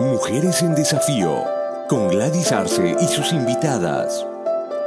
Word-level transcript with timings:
Mujeres 0.00 0.62
en 0.62 0.74
Desafío, 0.74 1.44
con 1.86 2.08
Gladys 2.08 2.52
Arce 2.52 2.96
y 2.98 3.04
sus 3.06 3.34
invitadas. 3.34 4.26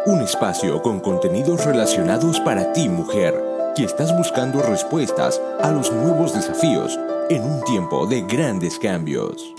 Un 0.08 0.22
espacio 0.22 0.82
con 0.82 1.00
contenidos 1.02 1.64
relacionados 1.66 2.40
para 2.40 2.74
ti, 2.74 2.90
mujer, 2.90 3.40
que 3.76 3.84
estás 3.84 4.18
buscando 4.18 4.64
respuestas 4.64 5.40
a 5.62 5.70
los 5.70 5.92
nuevos 5.92 6.34
desafíos 6.34 7.00
en 7.30 7.44
un 7.44 7.64
tiempo 7.64 8.08
de 8.08 8.22
grandes 8.22 8.80
cambios. 8.80 9.54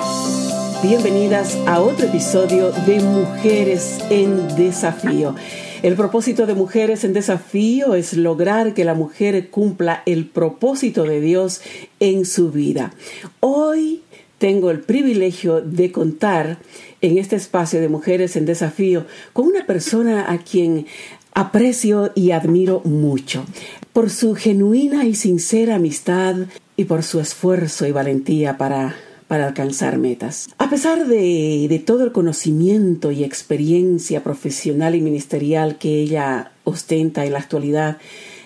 Bienvenidas 0.82 1.56
a 1.68 1.80
otro 1.80 2.06
episodio 2.06 2.72
de 2.72 2.98
Mujeres 2.98 4.00
en 4.10 4.56
Desafío. 4.56 5.36
El 5.84 5.94
propósito 5.94 6.46
de 6.46 6.54
Mujeres 6.54 7.04
en 7.04 7.12
Desafío 7.12 7.94
es 7.94 8.14
lograr 8.14 8.74
que 8.74 8.84
la 8.84 8.94
mujer 8.94 9.50
cumpla 9.50 10.02
el 10.04 10.26
propósito 10.26 11.04
de 11.04 11.20
Dios 11.20 11.60
en 12.00 12.24
su 12.24 12.50
vida. 12.50 12.92
Hoy 13.38 14.02
tengo 14.38 14.70
el 14.70 14.80
privilegio 14.80 15.60
de 15.60 15.92
contar 15.92 16.58
en 17.00 17.18
este 17.18 17.36
espacio 17.36 17.80
de 17.80 17.88
Mujeres 17.88 18.36
en 18.36 18.46
Desafío 18.46 19.06
con 19.32 19.46
una 19.46 19.66
persona 19.66 20.30
a 20.30 20.38
quien 20.38 20.86
aprecio 21.32 22.12
y 22.14 22.30
admiro 22.30 22.80
mucho 22.84 23.44
por 23.92 24.10
su 24.10 24.34
genuina 24.34 25.04
y 25.04 25.14
sincera 25.14 25.76
amistad 25.76 26.36
y 26.76 26.84
por 26.84 27.02
su 27.02 27.20
esfuerzo 27.20 27.86
y 27.86 27.92
valentía 27.92 28.56
para 28.56 28.94
para 29.28 29.46
alcanzar 29.46 29.96
metas. 29.98 30.48
A 30.58 30.68
pesar 30.68 31.06
de, 31.06 31.66
de, 31.68 31.78
todo 31.78 32.04
el 32.04 32.12
conocimiento 32.12 33.10
y 33.10 33.24
experiencia 33.24 34.22
profesional 34.22 34.94
y 34.94 35.00
ministerial 35.00 35.78
que 35.78 36.00
ella 36.00 36.52
ostenta 36.64 37.24
en 37.24 37.32
la 37.32 37.38
actualidad, 37.38 37.96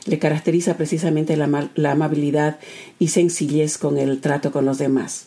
le 0.07 0.19
caracteriza 0.19 0.77
precisamente 0.77 1.37
la, 1.37 1.69
la 1.75 1.93
amabilidad 1.93 2.59
y 2.99 3.09
sencillez 3.09 3.77
con 3.77 3.99
el 3.99 4.21
trato 4.21 4.53
con 4.53 4.65
los 4.65 4.79
demás. 4.79 5.27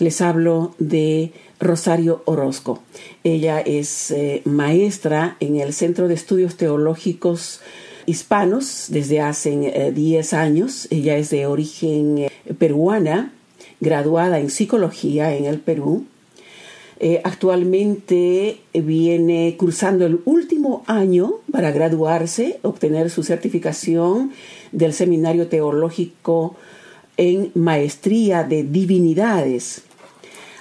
Les 0.00 0.20
hablo 0.20 0.74
de 0.78 1.30
Rosario 1.60 2.22
Orozco. 2.24 2.80
Ella 3.22 3.60
es 3.60 4.10
eh, 4.10 4.42
maestra 4.44 5.36
en 5.38 5.60
el 5.60 5.72
Centro 5.72 6.08
de 6.08 6.14
Estudios 6.14 6.56
Teológicos 6.56 7.60
Hispanos 8.06 8.86
desde 8.88 9.20
hace 9.20 9.92
10 9.94 10.32
eh, 10.32 10.36
años. 10.36 10.88
Ella 10.90 11.16
es 11.16 11.30
de 11.30 11.46
origen 11.46 12.18
eh, 12.18 12.30
peruana, 12.58 13.32
graduada 13.80 14.40
en 14.40 14.50
psicología 14.50 15.34
en 15.36 15.44
el 15.44 15.60
Perú. 15.60 16.06
actualmente 17.22 18.58
viene 18.72 19.56
cursando 19.56 20.06
el 20.06 20.20
último 20.24 20.82
año 20.86 21.34
para 21.52 21.70
graduarse, 21.70 22.58
obtener 22.62 23.10
su 23.10 23.22
certificación 23.22 24.32
del 24.72 24.92
Seminario 24.92 25.46
Teológico 25.46 26.56
en 27.16 27.50
Maestría 27.54 28.44
de 28.44 28.62
Divinidades. 28.64 29.82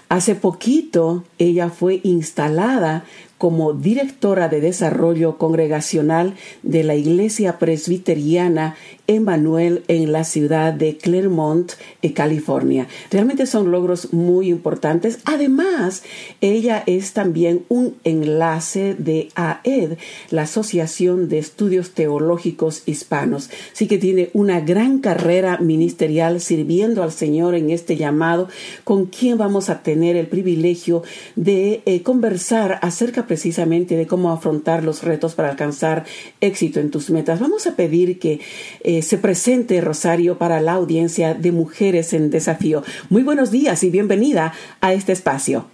Hace 0.09 0.36
poquito 0.36 1.23
ella 1.40 1.70
fue 1.70 2.00
instalada 2.04 3.04
como 3.38 3.73
directora 3.73 4.48
de 4.48 4.62
desarrollo 4.62 5.38
congregacional 5.38 6.36
de 6.62 6.84
la 6.84 6.96
Iglesia 6.96 7.59
Presbiteriana 7.59 8.76
Emmanuel 9.08 9.84
en 9.88 10.12
la 10.12 10.23
ciudad 10.23 10.73
de 10.73 10.98
Claremont, 10.98 11.73
California. 12.14 12.88
Realmente 13.12 13.46
son 13.46 13.72
logros 13.72 14.14
muy 14.14 14.50
importantes. 14.50 15.20
Además, 15.26 16.04
ella 16.42 16.84
es 16.86 17.14
también 17.14 17.64
un 17.70 17.96
enlace 18.04 18.96
de 18.98 19.30
AED, 19.36 19.98
la 20.30 20.44
Asociación 20.44 21.30
de 21.30 21.40
Estudios 21.40 21.92
Teológicos 21.92 22.84
Hispanos. 22.86 23.50
Así 23.74 23.88
que 23.88 23.98
tiene 23.98 24.30
una 24.34 24.59
gran 24.59 25.00
carrera 25.00 25.58
ministerial 25.58 26.42
sirviendo 26.42 27.04
al 27.04 27.12
Señor 27.12 27.56
en 27.56 27.70
este 27.70 27.96
llamado, 27.96 28.48
con 28.84 29.06
quien 29.06 29.38
vamos 29.38 29.70
a 29.70 29.81
tener 29.81 30.16
el 30.16 30.28
privilegio 30.28 31.04
de 31.36 31.81
eh, 31.86 32.04
conversar 32.04 32.80
acerca 32.81 33.28
precisamente 33.28 33.96
de 33.96 34.08
cómo 34.08 34.31
afrontar 34.31 34.84
los 34.84 35.04
retos 35.04 35.36
para 35.36 35.50
alcanzar 35.50 36.06
éxito 36.42 36.80
en 36.80 36.91
tus 36.91 37.09
metas. 37.09 37.40
Vamos 37.40 37.68
a 37.68 37.75
pedir 37.75 38.20
que 38.20 38.40
eh, 38.81 38.93
se 39.02 39.18
presente 39.18 39.81
Rosario 39.81 40.38
para 40.38 40.62
la 40.62 40.74
audiencia 40.74 41.34
de 41.34 41.52
Mujeres 41.52 42.14
en 42.14 42.30
Desafío. 42.30 42.84
Muy 43.09 43.24
buenos 43.24 43.52
días 43.52 43.84
y 43.84 43.90
bienvenida 43.90 44.54
a 44.81 44.94
este 44.94 45.12
espacio. 45.12 45.66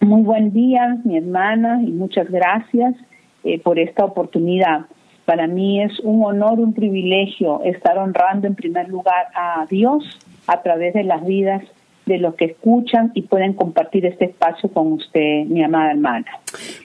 Muy 0.00 0.22
buen 0.22 0.52
día, 0.52 0.98
mi 1.04 1.16
hermana, 1.16 1.80
y 1.82 1.90
muchas 1.92 2.28
gracias 2.30 2.94
eh, 3.44 3.60
por 3.60 3.78
esta 3.78 4.04
oportunidad. 4.04 4.86
Para 5.24 5.46
mí 5.46 5.82
es 5.82 6.00
un 6.00 6.24
honor, 6.24 6.58
un 6.58 6.72
privilegio 6.72 7.62
estar 7.62 7.96
honrando 7.98 8.46
en 8.46 8.54
primer 8.54 8.88
lugar 8.88 9.26
a 9.34 9.66
Dios 9.70 10.04
a 10.46 10.62
través 10.62 10.94
de 10.94 11.04
las 11.04 11.24
vidas 11.24 11.62
de 12.06 12.18
los 12.18 12.34
que 12.34 12.46
escuchan 12.46 13.12
y 13.14 13.22
pueden 13.22 13.54
compartir 13.54 14.06
este 14.06 14.26
espacio 14.26 14.68
con 14.70 14.92
usted, 14.92 15.44
mi 15.46 15.62
amada 15.62 15.92
hermana. 15.92 16.26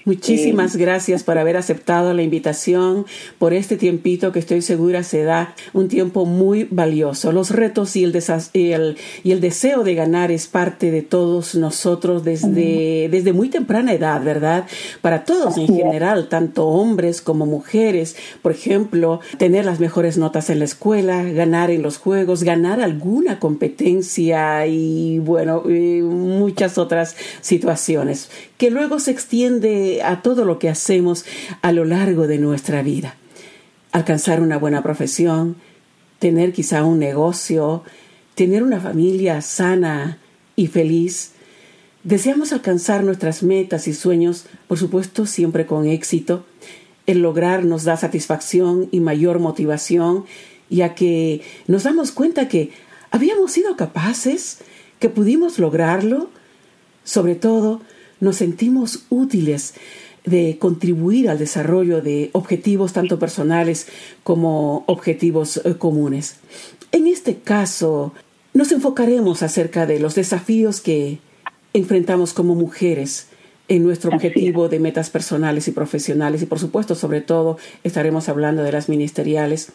Muchísimas 0.05 0.75
eh, 0.75 0.79
gracias 0.79 1.23
por 1.23 1.37
haber 1.37 1.57
aceptado 1.57 2.13
la 2.13 2.21
invitación, 2.21 3.05
por 3.39 3.53
este 3.53 3.77
tiempito 3.77 4.31
que 4.31 4.39
estoy 4.39 4.61
segura 4.61 5.03
se 5.03 5.23
da 5.23 5.53
un 5.73 5.87
tiempo 5.87 6.25
muy 6.25 6.67
valioso. 6.69 7.31
Los 7.31 7.51
retos 7.51 7.95
y 7.95 8.03
el, 8.03 8.13
y 8.53 8.71
el, 8.71 8.97
y 9.23 9.31
el 9.31 9.41
deseo 9.41 9.83
de 9.83 9.95
ganar 9.95 10.31
es 10.31 10.47
parte 10.47 10.91
de 10.91 11.01
todos 11.01 11.55
nosotros 11.55 12.23
desde, 12.23 13.09
desde 13.09 13.33
muy 13.33 13.49
temprana 13.49 13.93
edad, 13.93 14.23
¿verdad? 14.23 14.65
Para 15.01 15.23
todos 15.23 15.57
en 15.57 15.67
general, 15.67 16.29
tanto 16.29 16.67
hombres 16.67 17.21
como 17.21 17.45
mujeres. 17.45 18.15
Por 18.41 18.51
ejemplo, 18.51 19.19
tener 19.37 19.65
las 19.65 19.79
mejores 19.79 20.17
notas 20.17 20.49
en 20.49 20.59
la 20.59 20.65
escuela, 20.65 21.23
ganar 21.23 21.71
en 21.71 21.81
los 21.81 21.97
juegos, 21.97 22.43
ganar 22.43 22.81
alguna 22.81 23.39
competencia 23.39 24.65
y 24.67 25.06
y 25.07 25.19
bueno, 25.19 25.63
muchas 25.63 26.77
otras 26.77 27.15
situaciones 27.41 28.29
que 28.57 28.69
luego 28.69 28.99
se 28.99 29.11
extiende 29.11 30.01
a 30.03 30.21
todo 30.21 30.43
lo 30.43 30.59
que 30.59 30.69
hacemos 30.69 31.25
a 31.61 31.71
lo 31.71 31.85
largo 31.85 32.27
de 32.27 32.37
nuestra 32.37 32.81
vida. 32.81 33.15
Alcanzar 33.91 34.41
una 34.41 34.57
buena 34.57 34.83
profesión, 34.83 35.55
tener 36.19 36.51
quizá 36.51 36.83
un 36.83 36.99
negocio, 36.99 37.83
tener 38.35 38.63
una 38.63 38.79
familia 38.79 39.41
sana 39.41 40.17
y 40.55 40.67
feliz. 40.67 41.31
Deseamos 42.03 42.51
alcanzar 42.51 43.03
nuestras 43.03 43.43
metas 43.43 43.87
y 43.87 43.93
sueños, 43.93 44.45
por 44.67 44.77
supuesto, 44.77 45.25
siempre 45.25 45.65
con 45.65 45.87
éxito. 45.87 46.45
El 47.05 47.19
lograr 47.19 47.63
nos 47.63 47.85
da 47.85 47.95
satisfacción 47.95 48.89
y 48.91 48.99
mayor 48.99 49.39
motivación, 49.39 50.25
ya 50.69 50.95
que 50.95 51.41
nos 51.67 51.83
damos 51.83 52.11
cuenta 52.11 52.49
que 52.49 52.71
habíamos 53.11 53.53
sido 53.53 53.75
capaces 53.77 54.59
que 54.99 55.09
pudimos 55.09 55.59
lograrlo, 55.59 56.29
sobre 57.03 57.35
todo 57.35 57.81
nos 58.19 58.37
sentimos 58.37 59.05
útiles 59.09 59.75
de 60.25 60.57
contribuir 60.59 61.29
al 61.29 61.39
desarrollo 61.39 62.01
de 62.01 62.29
objetivos 62.33 62.93
tanto 62.93 63.17
personales 63.17 63.87
como 64.23 64.83
objetivos 64.87 65.61
eh, 65.63 65.75
comunes. 65.77 66.37
En 66.91 67.07
este 67.07 67.37
caso, 67.37 68.13
nos 68.53 68.71
enfocaremos 68.71 69.43
acerca 69.43 69.85
de 69.85 69.99
los 69.99 70.15
desafíos 70.15 70.81
que 70.81 71.19
enfrentamos 71.73 72.33
como 72.33 72.55
mujeres 72.55 73.27
en 73.69 73.83
nuestro 73.83 74.11
objetivo 74.11 74.69
de 74.69 74.79
metas 74.79 75.09
personales 75.09 75.67
y 75.67 75.71
profesionales 75.71 76.41
y 76.41 76.45
por 76.45 76.59
supuesto 76.59 76.95
sobre 76.95 77.21
todo 77.21 77.57
estaremos 77.83 78.29
hablando 78.29 78.63
de 78.63 78.71
las 78.71 78.87
ministeriales 78.87 79.69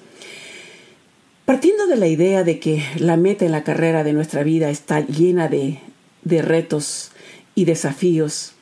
Partiendo 1.53 1.87
de 1.87 1.97
la 1.97 2.07
idea 2.07 2.45
de 2.45 2.59
que 2.59 2.83
la 2.97 3.19
meta 3.19 3.45
en 3.45 3.53
la 3.53 3.63
carrera 3.63 4.05
de 4.05 4.15
nuestra 4.15 4.43
vida 4.43 4.71
está 4.71 5.01
llena 5.01 5.49
de, 5.49 5.81
de 6.25 6.41
retos 6.41 7.11
y 7.55 7.67
desafíos, 7.67 8.55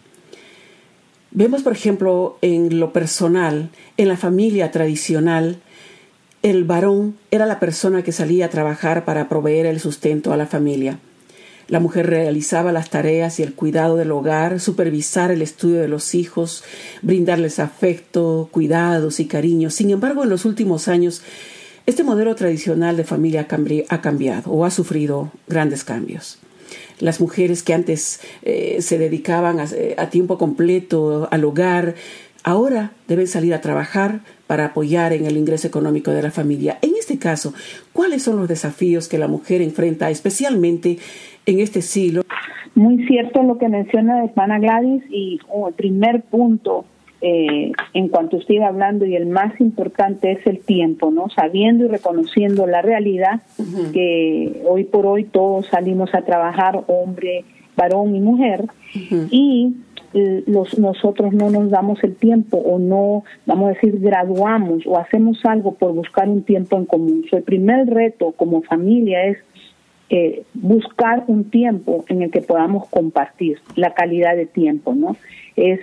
vemos, 1.31 1.63
por 1.63 1.73
ejemplo, 1.73 2.37
en 2.43 2.81
lo 2.81 2.93
personal, 2.93 3.71
en 3.97 4.09
la 4.09 4.17
familia 4.17 4.73
tradicional, 4.73 5.61
el 6.43 6.65
varón 6.65 7.17
era 7.31 7.47
la 7.47 7.61
persona 7.61 8.03
que 8.03 8.11
salía 8.11 8.47
a 8.47 8.51
trabajar 8.51 9.05
para 9.05 9.29
proveer 9.29 9.67
el 9.67 9.79
sustento 9.79 10.33
a 10.33 10.37
la 10.37 10.49
familia. 10.49 10.99
La 11.69 11.79
mujer 11.79 12.09
realizaba 12.09 12.73
las 12.73 12.91
tareas 12.91 13.39
y 13.39 13.45
el 13.45 13.55
cuidado 13.55 13.95
del 13.95 14.11
hogar, 14.11 14.59
supervisar 14.59 15.31
el 15.31 15.43
estudio 15.43 15.81
de 15.81 15.87
los 15.87 16.17
hijos, 16.17 16.65
brindarles 17.03 17.61
afecto, 17.61 18.49
cuidados 18.51 19.21
y 19.21 19.27
cariño. 19.27 19.71
Sin 19.71 19.91
embargo, 19.91 20.25
en 20.25 20.31
los 20.31 20.45
últimos 20.45 20.89
años, 20.89 21.23
este 21.91 22.05
modelo 22.05 22.35
tradicional 22.37 22.97
de 22.97 23.05
familia 23.05 23.47
ha 23.89 24.01
cambiado 24.01 24.51
o 24.51 24.65
ha 24.65 24.71
sufrido 24.71 25.31
grandes 25.49 25.85
cambios. 25.85 26.41
Las 27.01 27.21
mujeres 27.21 27.63
que 27.63 27.75
antes 27.75 28.21
eh, 28.43 28.77
se 28.81 28.97
dedicaban 28.97 29.59
a, 29.59 30.11
tiempo 30.11 30.39
completo 30.39 31.29
al 31.31 31.45
hogar, 31.45 31.95
ahora 32.45 32.93
deben 33.09 33.27
salir 33.27 33.55
a 33.55 33.61
trabajar 33.61 34.21
para 34.47 34.67
apoyar 34.67 35.13
en 35.13 35.27
el 35.27 35.37
ingreso 35.37 35.67
económico 35.67 36.13
de 36.13 36.23
la 36.23 36.31
familia. 36.31 36.79
En 36.83 36.93
este 36.99 37.19
caso, 37.19 37.55
¿cuáles 37.93 38.23
son 38.23 38.37
los 38.37 38.49
desafíos 38.49 39.09
que 39.09 39.19
la 39.19 39.29
mujer 39.29 39.61
enfrenta 39.61 40.11
especialmente 40.11 40.99
en 41.47 41.59
este 41.59 41.83
siglo? 41.83 42.23
Muy 42.77 43.05
cierto 43.07 43.43
lo 43.43 43.59
que 43.59 43.69
menciona 43.69 44.23
de 44.23 44.31
Gladys 44.61 45.03
y 45.11 45.41
el 45.67 45.75
primer 45.75 46.23
punto 46.23 46.85
eh, 47.23 47.73
en 47.93 48.09
cuanto 48.09 48.39
iba 48.49 48.67
hablando 48.67 49.05
y 49.05 49.15
el 49.15 49.27
más 49.27 49.61
importante 49.61 50.33
es 50.33 50.47
el 50.47 50.61
tiempo, 50.61 51.11
¿no? 51.11 51.29
Sabiendo 51.29 51.85
y 51.85 51.89
reconociendo 51.89 52.67
la 52.67 52.83
realidad 52.83 53.43
que 53.93 54.63
hoy 54.67 54.85
por 54.85 55.07
hoy 55.07 55.25
todos 55.25 55.67
salimos 55.67 56.15
a 56.15 56.23
trabajar, 56.23 56.83
hombre, 56.87 57.45
varón 57.77 58.15
y 58.15 58.21
mujer, 58.21 58.65
y 59.31 59.75
los, 60.47 60.79
nosotros 60.79 61.33
no 61.33 61.51
nos 61.51 61.71
damos 61.71 62.03
el 62.03 62.17
tiempo 62.17 62.57
o 62.57 62.79
no, 62.79 63.25
vamos 63.47 63.67
a 63.67 63.73
decir, 63.75 63.99
graduamos 64.01 64.87
o 64.87 64.99
hacemos 64.99 65.39
algo 65.45 65.75
por 65.75 65.93
buscar 65.93 66.29
un 66.29 66.43
tiempo 66.43 66.77
en 66.77 66.87
común. 66.87 67.25
el 67.31 67.43
primer 67.43 67.87
reto 67.87 68.33
como 68.33 68.63
familia 68.63 69.27
es 69.27 69.39
eh, 70.13 70.43
buscar 70.55 71.25
un 71.29 71.51
tiempo 71.51 72.05
en 72.09 72.23
el 72.23 72.31
que 72.33 72.41
podamos 72.41 72.89
compartir 72.89 73.61
la 73.77 73.95
calidad 73.95 74.35
de 74.35 74.47
tiempo, 74.47 74.93
¿no? 74.93 75.17
Es, 75.55 75.79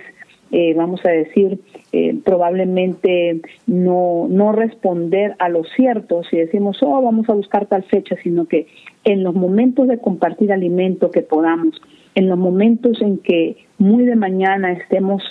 eh, 0.50 0.74
vamos 0.74 1.04
a 1.04 1.10
decir, 1.10 1.60
eh, 1.92 2.18
probablemente 2.24 3.40
no, 3.66 4.26
no 4.28 4.52
responder 4.52 5.34
a 5.38 5.48
lo 5.48 5.64
cierto 5.64 6.22
si 6.24 6.36
decimos, 6.38 6.78
oh, 6.82 7.02
vamos 7.02 7.28
a 7.28 7.34
buscar 7.34 7.66
tal 7.66 7.84
fecha, 7.84 8.16
sino 8.22 8.46
que 8.46 8.66
en 9.04 9.22
los 9.22 9.34
momentos 9.34 9.88
de 9.88 9.98
compartir 9.98 10.52
alimento 10.52 11.10
que 11.10 11.22
podamos, 11.22 11.80
en 12.14 12.28
los 12.28 12.38
momentos 12.38 13.00
en 13.02 13.18
que 13.18 13.56
muy 13.78 14.04
de 14.04 14.16
mañana 14.16 14.72
estemos 14.72 15.22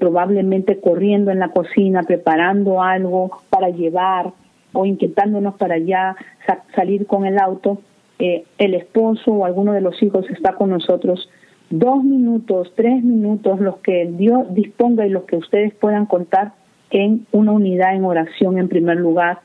probablemente 0.00 0.80
corriendo 0.80 1.30
en 1.30 1.38
la 1.38 1.50
cocina, 1.50 2.02
preparando 2.02 2.82
algo 2.82 3.30
para 3.50 3.68
llevar 3.68 4.32
o 4.72 4.84
inquietándonos 4.84 5.54
para 5.54 5.74
allá 5.74 6.16
salir 6.74 7.06
con 7.06 7.24
el 7.24 7.38
auto, 7.38 7.78
eh, 8.18 8.44
el 8.58 8.74
esposo 8.74 9.30
o 9.30 9.44
alguno 9.44 9.72
de 9.72 9.80
los 9.80 10.02
hijos 10.02 10.24
está 10.30 10.54
con 10.54 10.70
nosotros, 10.70 11.28
dos 11.70 12.04
minutos, 12.04 12.72
tres 12.76 13.02
minutos, 13.02 13.60
los 13.60 13.78
que 13.78 14.06
Dios 14.10 14.52
disponga 14.54 15.06
y 15.06 15.10
los 15.10 15.24
que 15.24 15.36
ustedes 15.36 15.74
puedan 15.74 16.06
contar 16.06 16.52
en 16.90 17.26
una 17.32 17.52
unidad 17.52 17.94
en 17.94 18.04
oración 18.04 18.58
en 18.58 18.68
primer 18.68 18.98
lugar. 18.98 19.40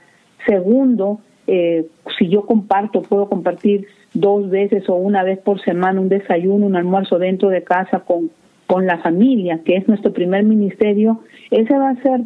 Segundo, 0.46 1.20
eh, 1.48 1.88
si 2.18 2.30
yo 2.30 2.46
comparto, 2.46 3.02
puedo 3.02 3.28
compartir 3.28 3.88
dos 4.14 4.50
veces 4.50 4.88
o 4.90 4.96
una 4.96 5.24
vez 5.24 5.40
por 5.40 5.62
semana 5.62 6.02
un 6.02 6.10
desayuno, 6.10 6.66
un 6.66 6.76
almuerzo 6.76 7.18
dentro 7.18 7.50
de 7.50 7.64
casa 7.64 8.02
con, 8.02 8.30
con 8.68 8.86
la 8.86 9.00
familia, 9.00 9.62
que 9.66 9.78
es 9.78 9.88
nuestro 9.88 10.14
primer 10.14 10.44
ministerio, 10.44 11.22
ese 11.50 11.78
va 11.78 11.90
a 11.90 12.02
ser 12.02 12.22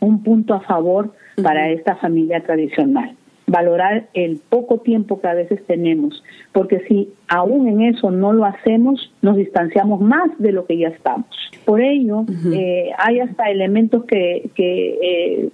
un 0.00 0.22
punto 0.22 0.54
a 0.54 0.60
favor 0.60 1.12
para 1.42 1.70
esta 1.70 1.96
familia 1.96 2.40
tradicional 2.40 3.16
valorar 3.46 4.08
el 4.14 4.40
poco 4.48 4.78
tiempo 4.78 5.20
que 5.20 5.28
a 5.28 5.34
veces 5.34 5.64
tenemos, 5.66 6.22
porque 6.52 6.80
si 6.88 7.12
aún 7.28 7.68
en 7.68 7.82
eso 7.82 8.10
no 8.10 8.32
lo 8.32 8.44
hacemos, 8.44 9.12
nos 9.22 9.36
distanciamos 9.36 10.00
más 10.00 10.30
de 10.38 10.52
lo 10.52 10.66
que 10.66 10.78
ya 10.78 10.88
estamos. 10.88 11.26
Por 11.64 11.80
ello, 11.80 12.24
eh, 12.52 12.90
hay 12.98 13.20
hasta 13.20 13.50
elementos 13.50 14.04
que, 14.04 14.50
que 14.54 14.98
eh, 15.02 15.50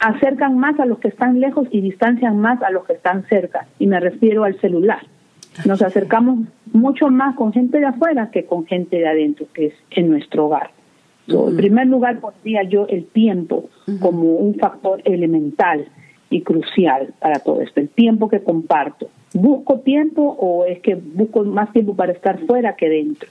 acercan 0.00 0.58
más 0.58 0.78
a 0.80 0.86
los 0.86 0.98
que 0.98 1.08
están 1.08 1.40
lejos 1.40 1.68
y 1.70 1.80
distancian 1.80 2.38
más 2.38 2.62
a 2.62 2.70
los 2.70 2.84
que 2.86 2.94
están 2.94 3.24
cerca, 3.28 3.66
y 3.78 3.86
me 3.86 4.00
refiero 4.00 4.44
al 4.44 4.58
celular. 4.60 5.00
Nos 5.64 5.82
acercamos 5.82 6.40
mucho 6.72 7.08
más 7.10 7.36
con 7.36 7.52
gente 7.52 7.78
de 7.78 7.86
afuera 7.86 8.30
que 8.32 8.44
con 8.44 8.66
gente 8.66 8.96
de 8.96 9.06
adentro, 9.06 9.46
que 9.54 9.66
es 9.66 9.74
en 9.90 10.10
nuestro 10.10 10.46
hogar. 10.46 10.70
En 11.28 11.56
primer 11.56 11.86
lugar, 11.86 12.20
pondría 12.20 12.64
yo 12.64 12.86
el 12.88 13.06
tiempo 13.06 13.70
como 14.00 14.34
un 14.34 14.56
factor 14.56 15.00
elemental 15.04 15.86
y 16.30 16.42
crucial 16.42 17.14
para 17.20 17.38
todo 17.38 17.60
esto, 17.60 17.80
el 17.80 17.88
tiempo 17.88 18.28
que 18.28 18.42
comparto. 18.42 19.08
¿Busco 19.32 19.80
tiempo 19.80 20.22
o 20.22 20.64
es 20.64 20.80
que 20.80 20.94
busco 20.94 21.44
más 21.44 21.72
tiempo 21.72 21.94
para 21.94 22.12
estar 22.12 22.38
fuera 22.46 22.76
que 22.76 22.88
dentro? 22.88 23.28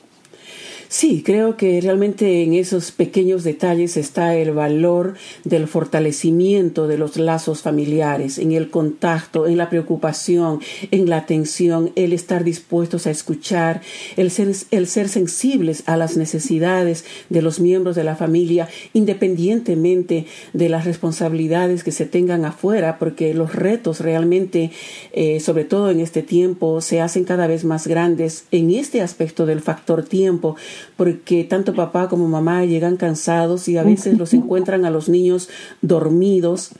Sí, 0.93 1.23
creo 1.25 1.57
que 1.57 1.81
realmente 1.81 2.43
en 2.43 2.53
esos 2.53 2.91
pequeños 2.91 3.43
detalles 3.43 3.97
está 3.97 4.35
el 4.35 4.51
valor 4.51 5.15
del 5.43 5.67
fortalecimiento 5.67 6.87
de 6.87 6.99
los 6.99 7.17
lazos 7.17 7.63
familiares, 7.63 8.37
en 8.37 8.51
el 8.51 8.69
contacto, 8.69 9.47
en 9.47 9.57
la 9.57 9.71
preocupación, 9.71 10.59
en 10.91 11.09
la 11.09 11.17
atención, 11.17 11.91
el 11.95 12.13
estar 12.13 12.43
dispuestos 12.43 13.07
a 13.07 13.09
escuchar, 13.09 13.81
el 14.17 14.29
ser, 14.29 14.55
el 14.69 14.85
ser 14.85 15.09
sensibles 15.09 15.81
a 15.87 15.97
las 15.97 16.15
necesidades 16.15 17.05
de 17.27 17.41
los 17.41 17.59
miembros 17.59 17.95
de 17.95 18.03
la 18.03 18.15
familia, 18.15 18.69
independientemente 18.93 20.27
de 20.53 20.69
las 20.69 20.85
responsabilidades 20.85 21.83
que 21.83 21.91
se 21.91 22.05
tengan 22.05 22.45
afuera, 22.45 22.99
porque 22.99 23.33
los 23.33 23.55
retos 23.55 23.99
realmente, 23.99 24.69
eh, 25.11 25.39
sobre 25.39 25.65
todo 25.65 25.89
en 25.89 26.01
este 26.01 26.21
tiempo, 26.21 26.81
se 26.81 27.01
hacen 27.01 27.23
cada 27.23 27.47
vez 27.47 27.65
más 27.65 27.87
grandes 27.87 28.45
en 28.51 28.69
este 28.69 29.01
aspecto 29.01 29.47
del 29.47 29.61
factor 29.61 30.03
tiempo 30.03 30.55
porque 30.95 31.43
tanto 31.43 31.73
papá 31.73 32.09
como 32.09 32.27
mamá 32.27 32.65
llegan 32.65 32.97
cansados 32.97 33.67
y 33.67 33.77
a 33.77 33.83
veces 33.83 34.17
los 34.17 34.33
encuentran 34.33 34.85
a 34.85 34.89
los 34.89 35.09
niños 35.09 35.49
dormidos 35.81 36.71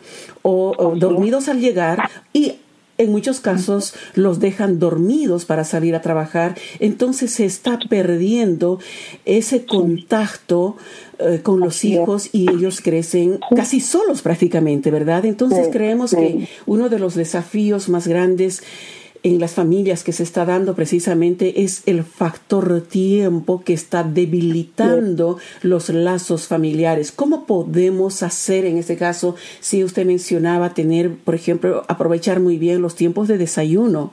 o, 0.41 0.95
dormidos. 0.95 1.47
al 1.47 1.59
llegar 1.59 2.09
y 2.33 2.53
en 2.97 3.11
muchos 3.11 3.39
casos 3.39 3.93
los 4.13 4.39
dejan 4.39 4.79
dormidos 4.79 5.45
para 5.45 5.63
salir 5.63 5.95
a 5.95 6.01
trabajar, 6.01 6.55
entonces 6.79 7.31
se 7.31 7.45
está 7.45 7.79
perdiendo 7.89 8.79
ese 9.25 9.65
contacto 9.65 10.77
eh, 11.19 11.39
con 11.41 11.59
los 11.59 11.83
hijos 11.85 12.29
y 12.31 12.49
ellos 12.51 12.81
crecen 12.81 13.39
casi 13.55 13.79
solos 13.79 14.21
prácticamente, 14.21 14.91
¿verdad? 14.91 15.25
Entonces 15.25 15.69
creemos 15.71 16.11
que 16.11 16.47
uno 16.65 16.89
de 16.89 16.99
los 16.99 17.15
desafíos 17.15 17.89
más 17.89 18.07
grandes 18.07 18.61
en 19.23 19.39
las 19.39 19.53
familias 19.53 20.03
que 20.03 20.11
se 20.11 20.23
está 20.23 20.45
dando 20.45 20.75
precisamente 20.75 21.63
es 21.63 21.83
el 21.85 22.03
factor 22.03 22.81
tiempo 22.81 23.63
que 23.63 23.73
está 23.73 24.03
debilitando 24.03 25.37
los 25.61 25.87
lazos 25.89 26.47
familiares. 26.47 27.13
¿Cómo 27.13 27.45
podemos 27.45 28.21
hacer 28.21 28.65
en 28.65 28.77
este 28.77 28.97
caso, 28.97 29.35
si 29.61 29.83
usted 29.83 30.05
mencionaba 30.05 30.73
tener, 30.73 31.15
por 31.15 31.35
ejemplo, 31.35 31.85
aprovechar 31.87 32.41
muy 32.41 32.57
bien 32.57 32.81
los 32.81 32.95
tiempos 32.95 33.29
de 33.29 33.37
desayuno? 33.37 34.11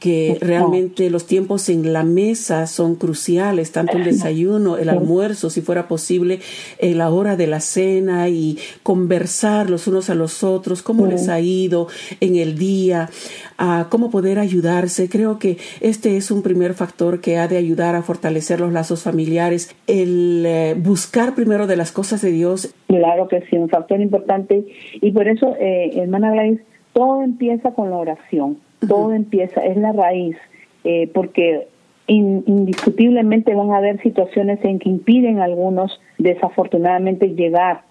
Que 0.00 0.38
realmente 0.40 1.10
los 1.10 1.26
tiempos 1.26 1.68
en 1.68 1.92
la 1.92 2.04
mesa 2.04 2.66
son 2.66 2.94
cruciales, 2.96 3.70
tanto 3.70 3.98
el 3.98 4.04
desayuno, 4.04 4.78
el 4.78 4.88
almuerzo, 4.88 5.50
si 5.50 5.60
fuera 5.60 5.88
posible, 5.88 6.40
en 6.78 6.96
la 6.96 7.10
hora 7.10 7.36
de 7.36 7.46
la 7.46 7.60
cena 7.60 8.30
y 8.30 8.58
conversar 8.82 9.68
los 9.68 9.86
unos 9.86 10.08
a 10.08 10.14
los 10.14 10.42
otros, 10.42 10.82
cómo 10.82 11.06
les 11.06 11.28
ha 11.28 11.38
ido 11.38 11.88
en 12.20 12.36
el 12.36 12.56
día, 12.56 13.10
a 13.58 13.88
cómo 13.90 14.10
poder 14.10 14.38
ayudarse. 14.38 15.10
Creo 15.10 15.38
que 15.38 15.58
este 15.82 16.16
es 16.16 16.30
un 16.30 16.42
primer 16.42 16.72
factor 16.72 17.20
que 17.20 17.36
ha 17.36 17.46
de 17.46 17.58
ayudar 17.58 17.94
a 17.94 18.02
fortalecer 18.02 18.58
los 18.58 18.72
lazos 18.72 19.02
familiares, 19.02 19.76
el 19.86 20.44
eh, 20.46 20.74
buscar 20.78 21.34
primero 21.34 21.66
de 21.66 21.76
las 21.76 21.92
cosas 21.92 22.22
de 22.22 22.32
Dios. 22.32 22.74
Claro 22.86 23.28
que 23.28 23.42
sí, 23.50 23.56
un 23.58 23.68
factor 23.68 24.00
importante. 24.00 24.64
Y 24.94 25.12
por 25.12 25.28
eso, 25.28 25.54
eh, 25.60 25.90
hermana 25.96 26.32
Gladys, 26.32 26.60
todo 26.94 27.22
empieza 27.22 27.74
con 27.74 27.90
la 27.90 27.98
oración 27.98 28.56
todo 28.86 29.12
empieza, 29.12 29.64
es 29.64 29.76
la 29.76 29.92
raíz, 29.92 30.36
eh, 30.84 31.10
porque 31.12 31.68
indiscutiblemente 32.06 33.54
van 33.54 33.70
a 33.70 33.76
haber 33.76 34.02
situaciones 34.02 34.58
en 34.64 34.80
que 34.80 34.88
impiden 34.88 35.38
a 35.38 35.44
algunos 35.44 36.00
desafortunadamente 36.18 37.34
llegar 37.34 37.82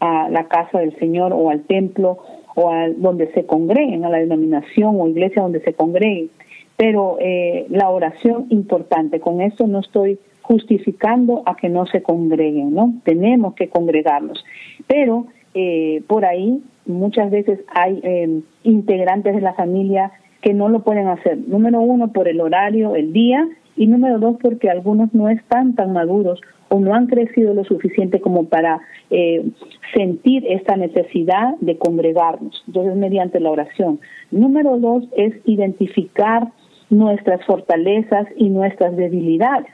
a 0.00 0.28
la 0.30 0.48
casa 0.48 0.80
del 0.80 0.98
Señor 0.98 1.32
o 1.32 1.50
al 1.50 1.62
templo 1.62 2.18
o 2.56 2.70
a 2.70 2.88
donde 2.88 3.30
se 3.32 3.46
congreguen, 3.46 4.04
a 4.04 4.10
la 4.10 4.18
denominación 4.18 5.00
o 5.00 5.06
iglesia 5.06 5.42
donde 5.42 5.60
se 5.60 5.74
congreguen. 5.74 6.30
Pero 6.76 7.18
eh, 7.20 7.66
la 7.68 7.88
oración 7.90 8.46
importante, 8.50 9.20
con 9.20 9.40
esto 9.40 9.68
no 9.68 9.78
estoy 9.78 10.18
justificando 10.42 11.42
a 11.46 11.56
que 11.56 11.68
no 11.68 11.86
se 11.86 12.02
congreguen, 12.02 12.74
¿no? 12.74 12.94
Tenemos 13.04 13.54
que 13.54 13.68
congregarnos. 13.68 14.44
Pero 14.88 15.26
eh, 15.54 16.02
por 16.08 16.24
ahí 16.24 16.60
muchas 16.86 17.30
veces 17.30 17.60
hay 17.68 18.42
integrantes 18.64 19.34
de 19.34 19.40
la 19.40 19.52
familia 19.52 20.10
que 20.40 20.54
no 20.54 20.68
lo 20.68 20.80
pueden 20.80 21.08
hacer. 21.08 21.38
Número 21.46 21.80
uno, 21.80 22.12
por 22.12 22.28
el 22.28 22.40
horario, 22.40 22.94
el 22.94 23.12
día, 23.12 23.48
y 23.76 23.86
número 23.86 24.18
dos, 24.18 24.36
porque 24.42 24.70
algunos 24.70 25.12
no 25.14 25.28
están 25.28 25.74
tan 25.74 25.92
maduros 25.92 26.40
o 26.68 26.80
no 26.80 26.94
han 26.94 27.06
crecido 27.06 27.54
lo 27.54 27.64
suficiente 27.64 28.20
como 28.20 28.44
para 28.44 28.80
eh, 29.10 29.48
sentir 29.94 30.44
esta 30.46 30.76
necesidad 30.76 31.54
de 31.60 31.78
congregarnos. 31.78 32.62
Entonces, 32.66 32.96
mediante 32.96 33.40
la 33.40 33.50
oración. 33.50 34.00
Número 34.30 34.78
dos 34.78 35.04
es 35.16 35.34
identificar 35.44 36.48
nuestras 36.90 37.44
fortalezas 37.44 38.26
y 38.36 38.50
nuestras 38.50 38.96
debilidades. 38.96 39.72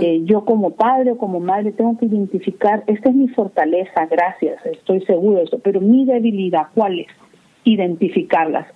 Eh, 0.00 0.22
yo 0.24 0.46
como 0.46 0.70
padre 0.70 1.12
o 1.12 1.18
como 1.18 1.38
madre 1.38 1.70
tengo 1.70 1.98
que 1.98 2.06
identificar, 2.06 2.82
esta 2.86 3.10
es 3.10 3.14
mi 3.14 3.28
fortaleza, 3.28 4.06
gracias, 4.06 4.64
estoy 4.64 5.02
seguro 5.02 5.36
de 5.36 5.44
eso, 5.44 5.58
pero 5.58 5.82
mi 5.82 6.06
debilidad, 6.06 6.68
¿cuál 6.74 7.00
es? 7.00 7.08
Identificarlas 7.64 8.66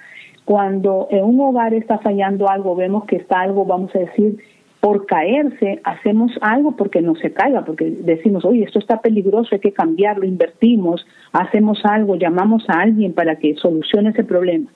cuando 0.44 1.08
en 1.10 1.24
un 1.24 1.40
hogar 1.40 1.74
está 1.74 1.98
fallando 1.98 2.48
algo, 2.48 2.74
vemos 2.74 3.04
que 3.04 3.16
está 3.16 3.40
algo, 3.40 3.64
vamos 3.64 3.94
a 3.94 4.00
decir, 4.00 4.38
por 4.80 5.04
caerse, 5.06 5.80
hacemos 5.84 6.32
algo 6.40 6.72
porque 6.72 7.02
no 7.02 7.14
se 7.14 7.32
caiga, 7.32 7.64
porque 7.64 7.90
decimos, 7.90 8.44
oye, 8.44 8.64
esto 8.64 8.78
está 8.78 9.00
peligroso, 9.02 9.50
hay 9.52 9.60
que 9.60 9.72
cambiarlo, 9.72 10.24
invertimos, 10.24 11.06
hacemos 11.32 11.84
algo, 11.84 12.16
llamamos 12.16 12.64
a 12.68 12.80
alguien 12.80 13.12
para 13.12 13.36
que 13.36 13.54
solucione 13.56 14.10
ese 14.10 14.24
problema. 14.24 14.70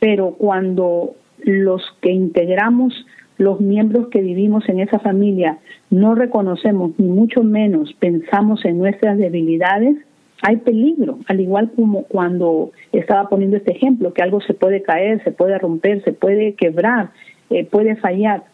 Pero 0.00 0.32
cuando 0.32 1.14
los 1.44 1.82
que 2.00 2.12
integramos, 2.12 3.06
los 3.36 3.60
miembros 3.60 4.08
que 4.08 4.22
vivimos 4.22 4.66
en 4.70 4.80
esa 4.80 4.98
familia, 5.00 5.58
no 5.90 6.14
reconocemos, 6.14 6.92
ni 6.98 7.08
mucho 7.08 7.42
menos 7.42 7.92
pensamos 7.98 8.64
en 8.64 8.78
nuestras 8.78 9.18
debilidades, 9.18 9.96
hay 10.42 10.56
peligro, 10.56 11.18
al 11.28 11.40
igual 11.40 11.70
como 11.74 12.04
cuando 12.04 12.72
estaba 12.92 13.28
poniendo 13.28 13.56
este 13.56 13.72
ejemplo, 13.72 14.12
que 14.12 14.22
algo 14.22 14.40
se 14.40 14.54
puede 14.54 14.82
caer, 14.82 15.22
se 15.24 15.32
puede 15.32 15.58
romper, 15.58 16.02
se 16.04 16.12
puede 16.12 16.54
quebrar, 16.54 17.10
eh, 17.50 17.64
puede 17.64 17.96
fallar. 17.96 18.44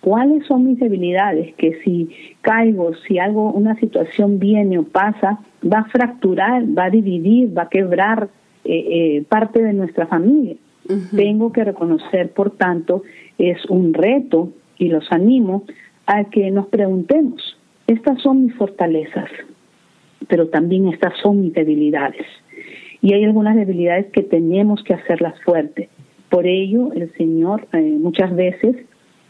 cuáles 0.00 0.46
son 0.46 0.64
mis 0.64 0.78
debilidades, 0.78 1.54
que 1.56 1.80
si 1.82 2.10
caigo, 2.40 2.94
si 3.06 3.18
algo, 3.18 3.50
una 3.50 3.74
situación 3.76 4.38
viene 4.38 4.78
o 4.78 4.84
pasa, 4.84 5.40
va 5.60 5.80
a 5.80 5.84
fracturar, 5.86 6.62
va 6.66 6.84
a 6.84 6.90
dividir, 6.90 7.56
va 7.56 7.62
a 7.62 7.68
quebrar 7.68 8.28
eh, 8.64 8.86
eh, 8.90 9.24
parte 9.28 9.60
de 9.60 9.72
nuestra 9.72 10.06
familia. 10.06 10.54
Tengo 11.14 11.52
que 11.52 11.64
reconocer, 11.64 12.30
por 12.30 12.52
tanto, 12.52 13.02
es 13.36 13.66
un 13.66 13.92
reto 13.92 14.50
y 14.78 14.88
los 14.88 15.10
animo 15.12 15.64
a 16.06 16.24
que 16.24 16.50
nos 16.50 16.66
preguntemos, 16.68 17.58
estas 17.86 18.22
son 18.22 18.44
mis 18.44 18.54
fortalezas, 18.54 19.28
pero 20.26 20.48
también 20.48 20.88
estas 20.88 21.14
son 21.22 21.40
mis 21.40 21.52
debilidades. 21.52 22.26
Y 23.00 23.14
hay 23.14 23.24
algunas 23.24 23.56
debilidades 23.56 24.06
que 24.12 24.22
tenemos 24.22 24.82
que 24.82 24.94
hacerlas 24.94 25.40
fuertes. 25.42 25.88
Por 26.28 26.46
ello, 26.46 26.92
el 26.92 27.12
Señor 27.14 27.66
eh, 27.72 27.96
muchas 28.00 28.34
veces 28.34 28.76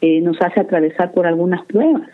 eh, 0.00 0.20
nos 0.20 0.40
hace 0.40 0.60
atravesar 0.60 1.12
por 1.12 1.26
algunas 1.26 1.64
pruebas 1.66 2.08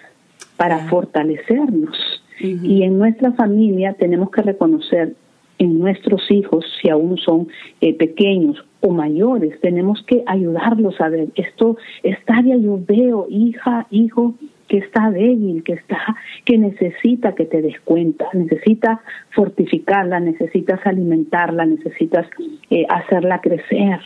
para 0.56 0.78
fortalecernos. 0.88 1.96
Y 2.40 2.82
en 2.82 2.98
nuestra 2.98 3.32
familia 3.32 3.92
tenemos 3.92 4.30
que 4.30 4.42
reconocer 4.42 5.14
en 5.58 5.78
nuestros 5.78 6.30
hijos, 6.30 6.64
si 6.80 6.90
aún 6.90 7.16
son 7.18 7.48
eh, 7.80 7.94
pequeños 7.94 8.64
o 8.80 8.90
mayores, 8.90 9.58
tenemos 9.60 10.02
que 10.06 10.22
ayudarlos 10.26 11.00
a 11.00 11.08
ver, 11.08 11.28
esto, 11.36 11.76
esta 12.02 12.38
área 12.38 12.56
yo 12.56 12.78
veo, 12.86 13.26
hija, 13.30 13.86
hijo, 13.90 14.34
que 14.74 14.80
está 14.80 15.08
débil, 15.12 15.62
que 15.62 15.74
está, 15.74 16.16
que 16.44 16.58
necesita 16.58 17.36
que 17.36 17.44
te 17.44 17.62
des 17.62 17.80
cuenta, 17.82 18.26
necesita 18.32 19.00
fortificarla, 19.30 20.18
necesitas 20.18 20.84
alimentarla, 20.84 21.64
necesitas 21.64 22.26
eh, 22.70 22.84
hacerla 22.88 23.40
crecer. 23.40 24.00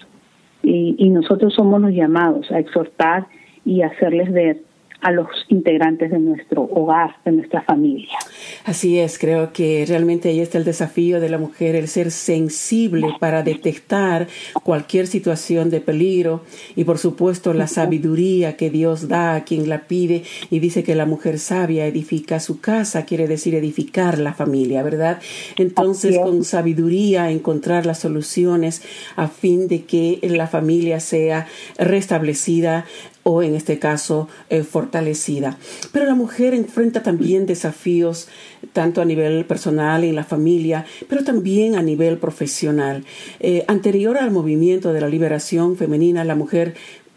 Y 0.62 1.08
nosotros 1.08 1.54
somos 1.54 1.80
los 1.80 1.92
llamados 1.92 2.52
a 2.52 2.58
exhortar 2.58 3.28
y 3.64 3.80
hacerles 3.80 4.30
ver 4.30 4.58
a 5.00 5.12
los 5.12 5.28
integrantes 5.48 6.10
de 6.10 6.18
nuestro 6.18 6.62
hogar, 6.62 7.16
de 7.24 7.32
nuestra 7.32 7.62
familia. 7.62 8.18
Así 8.64 8.98
es, 8.98 9.18
creo 9.18 9.52
que 9.52 9.84
realmente 9.86 10.28
ahí 10.28 10.40
está 10.40 10.58
el 10.58 10.64
desafío 10.64 11.20
de 11.20 11.28
la 11.28 11.38
mujer, 11.38 11.76
el 11.76 11.86
ser 11.88 12.10
sensible 12.10 13.14
para 13.20 13.42
detectar 13.42 14.26
cualquier 14.64 15.06
situación 15.06 15.70
de 15.70 15.80
peligro 15.80 16.42
y 16.74 16.84
por 16.84 16.98
supuesto 16.98 17.54
la 17.54 17.68
sabiduría 17.68 18.56
que 18.56 18.70
Dios 18.70 19.08
da 19.08 19.36
a 19.36 19.44
quien 19.44 19.68
la 19.68 19.86
pide 19.86 20.24
y 20.50 20.58
dice 20.58 20.82
que 20.82 20.96
la 20.96 21.06
mujer 21.06 21.38
sabia 21.38 21.86
edifica 21.86 22.40
su 22.40 22.60
casa, 22.60 23.04
quiere 23.04 23.28
decir 23.28 23.54
edificar 23.54 24.18
la 24.18 24.34
familia, 24.34 24.82
¿verdad? 24.82 25.20
Entonces 25.56 26.18
con 26.18 26.44
sabiduría 26.44 27.30
encontrar 27.30 27.86
las 27.86 28.00
soluciones 28.00 28.82
a 29.14 29.28
fin 29.28 29.68
de 29.68 29.84
que 29.84 30.18
la 30.22 30.48
familia 30.48 30.98
sea 30.98 31.46
restablecida 31.78 32.84
o 33.30 33.42
en 33.42 33.54
este 33.54 33.78
caso 33.78 34.26
eh, 34.48 34.62
fortalecida. 34.62 35.58
Pero 35.92 36.06
la 36.06 36.14
mujer 36.14 36.54
enfrenta 36.54 37.02
también 37.02 37.44
desafíos 37.44 38.26
tanto 38.72 39.02
a 39.02 39.04
nivel 39.04 39.44
personal 39.44 40.02
en 40.02 40.14
la 40.14 40.24
familia, 40.24 40.86
pero 41.10 41.22
también 41.24 41.74
a 41.74 41.82
nivel 41.82 42.16
profesional. 42.16 43.04
Eh, 43.40 43.66
anterior 43.68 44.16
al 44.16 44.30
movimiento 44.30 44.94
de 44.94 45.02
la 45.02 45.10
liberación 45.10 45.76
femenina, 45.76 46.24
la 46.24 46.36
mujer 46.36 46.74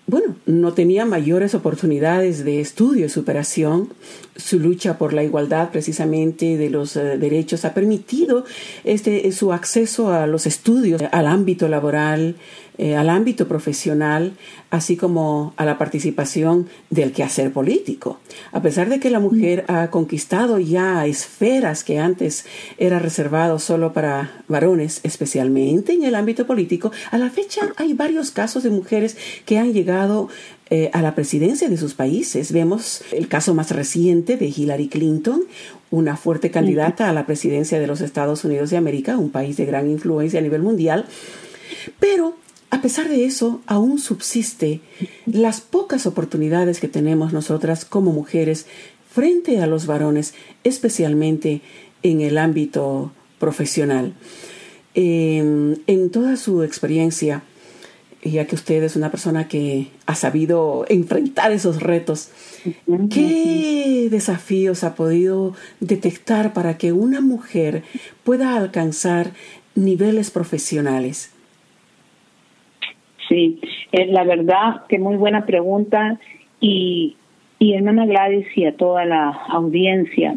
bueno, 0.08 0.36
no 0.46 0.74
tenía 0.74 1.06
mayores 1.06 1.56
oportunidades 1.56 2.44
de 2.44 2.60
estudio 2.60 3.06
y 3.06 3.10
superación. 3.10 3.88
Su 4.36 4.60
lucha 4.60 4.98
por 4.98 5.14
la 5.14 5.24
igualdad 5.24 5.70
precisamente 5.72 6.58
de 6.58 6.70
los 6.70 6.98
eh, 6.98 7.18
derechos 7.18 7.64
ha 7.64 7.74
permitido 7.74 8.44
este, 8.84 9.32
su 9.32 9.54
acceso 9.54 10.12
a 10.12 10.28
los 10.28 10.48
estudios, 10.48 11.02
al 11.14 11.28
ámbito 11.28 11.70
laboral, 11.70 12.36
eh, 12.78 12.96
al 12.96 13.10
ámbito 13.10 13.48
profesional, 13.48 14.34
así 14.70 14.96
como 14.96 15.54
a 15.58 15.66
la 15.66 15.78
participación 15.78 16.68
del 16.90 17.12
quehacer 17.12 17.52
político. 17.52 18.20
A 18.52 18.62
pesar 18.62 18.90
de 18.90 19.00
que 19.00 19.10
la 19.10 19.20
mujer 19.20 19.66
ha 19.68 19.90
conquistado 19.90 20.60
ya 20.60 21.06
esferas 21.06 21.84
que 21.84 22.00
antes 22.00 22.46
era 22.78 23.00
reservado 23.00 23.60
solo 23.60 23.94
para 23.94 24.44
varones, 24.48 25.02
especialmente 25.04 25.94
en 25.94 26.04
el 26.04 26.16
ámbito 26.16 26.48
político, 26.48 26.92
a 27.12 27.18
la 27.18 27.30
fecha 27.30 27.62
hay 27.76 27.94
varios 27.94 28.32
casos 28.32 28.64
de 28.64 28.70
mujeres 28.70 29.18
que 29.46 29.58
han 29.58 29.74
llegado 29.74 30.30
eh, 30.70 30.90
a 30.94 31.02
la 31.02 31.16
presidencia 31.16 31.68
de 31.68 31.76
sus 31.76 31.96
países. 31.96 32.54
Vemos 32.54 33.02
el 33.12 33.28
caso 33.28 33.54
más 33.54 33.72
reciente 33.72 34.38
de 34.38 34.46
Hillary 34.46 34.88
Clinton, 34.88 35.44
una 35.90 36.16
fuerte 36.16 36.50
candidata 36.50 37.10
a 37.10 37.14
la 37.14 37.26
presidencia 37.26 37.78
de 37.78 37.88
los 37.88 38.00
Estados 38.00 38.46
Unidos 38.46 38.70
de 38.70 38.78
América, 38.78 39.18
un 39.18 39.32
país 39.32 39.58
de 39.58 39.66
gran 39.66 39.90
influencia 39.90 40.40
a 40.40 40.44
nivel 40.44 40.62
mundial. 40.62 41.06
Pero 42.00 42.36
a 42.72 42.82
pesar 42.82 43.10
de 43.10 43.26
eso, 43.26 43.62
aún 43.68 44.00
subsiste 44.00 44.80
las 45.26 45.60
pocas 45.60 46.06
oportunidades 46.06 46.80
que 46.80 46.88
tenemos 46.88 47.34
nosotras 47.34 47.84
como 47.84 48.14
mujeres 48.14 48.66
frente 49.10 49.62
a 49.62 49.68
los 49.68 49.88
varones, 49.88 50.34
especialmente 50.64 51.62
en 52.02 52.22
el 52.22 52.38
ámbito 52.38 53.12
profesional. 53.40 54.14
Em, 54.94 55.76
en 55.86 56.10
toda 56.12 56.38
su 56.38 56.64
experiencia, 56.64 57.44
ya 58.24 58.48
que 58.48 58.56
usted 58.56 58.82
es 58.84 58.96
una 58.96 59.12
persona 59.12 59.50
que 59.50 59.90
ha 60.06 60.16
sabido 60.16 60.86
enfrentar 60.88 61.52
esos 61.52 61.82
retos, 61.82 62.30
¿qué 63.10 64.08
desafíos 64.10 64.86
ha 64.86 64.96
podido 64.96 65.56
detectar 65.82 66.54
para 66.54 66.78
que 66.78 66.94
una 66.94 67.20
mujer 67.20 67.84
pueda 68.24 68.56
alcanzar 68.56 69.34
niveles 69.76 70.32
profesionales? 70.32 71.32
Sí, 73.32 73.62
es 73.94 74.10
la 74.10 74.26
verdad 74.26 74.82
que 74.90 75.00
muy 75.00 75.16
buena 75.16 75.46
pregunta 75.46 76.20
y, 76.60 77.16
y 77.60 77.74
hermana 77.76 78.06
Gladys 78.06 78.46
y 78.58 78.66
a 78.66 78.76
toda 78.76 79.06
la 79.06 79.30
audiencia, 79.30 80.36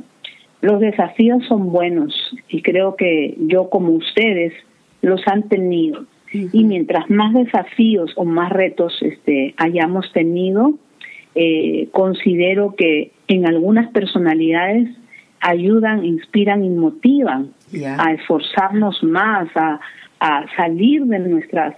los 0.60 0.78
desafíos 0.78 1.44
son 1.48 1.72
buenos 1.72 2.14
y 2.48 2.62
creo 2.62 2.94
que 2.94 3.34
yo 3.48 3.68
como 3.68 3.90
ustedes 3.94 4.52
los 5.02 5.20
han 5.26 5.48
tenido. 5.48 6.04
Y 6.32 6.62
mientras 6.62 7.10
más 7.10 7.34
desafíos 7.34 8.12
o 8.14 8.24
más 8.24 8.52
retos 8.52 8.96
este, 9.02 9.54
hayamos 9.56 10.12
tenido, 10.12 10.74
eh, 11.34 11.88
considero 11.90 12.76
que 12.76 13.10
en 13.26 13.44
algunas 13.46 13.90
personalidades 13.90 14.88
ayudan, 15.40 16.04
inspiran 16.04 16.64
y 16.64 16.70
motivan 16.70 17.54
a 17.98 18.12
esforzarnos 18.12 19.02
más, 19.02 19.48
a, 19.56 19.80
a 20.20 20.46
salir 20.56 21.04
de 21.06 21.18
nuestras 21.18 21.74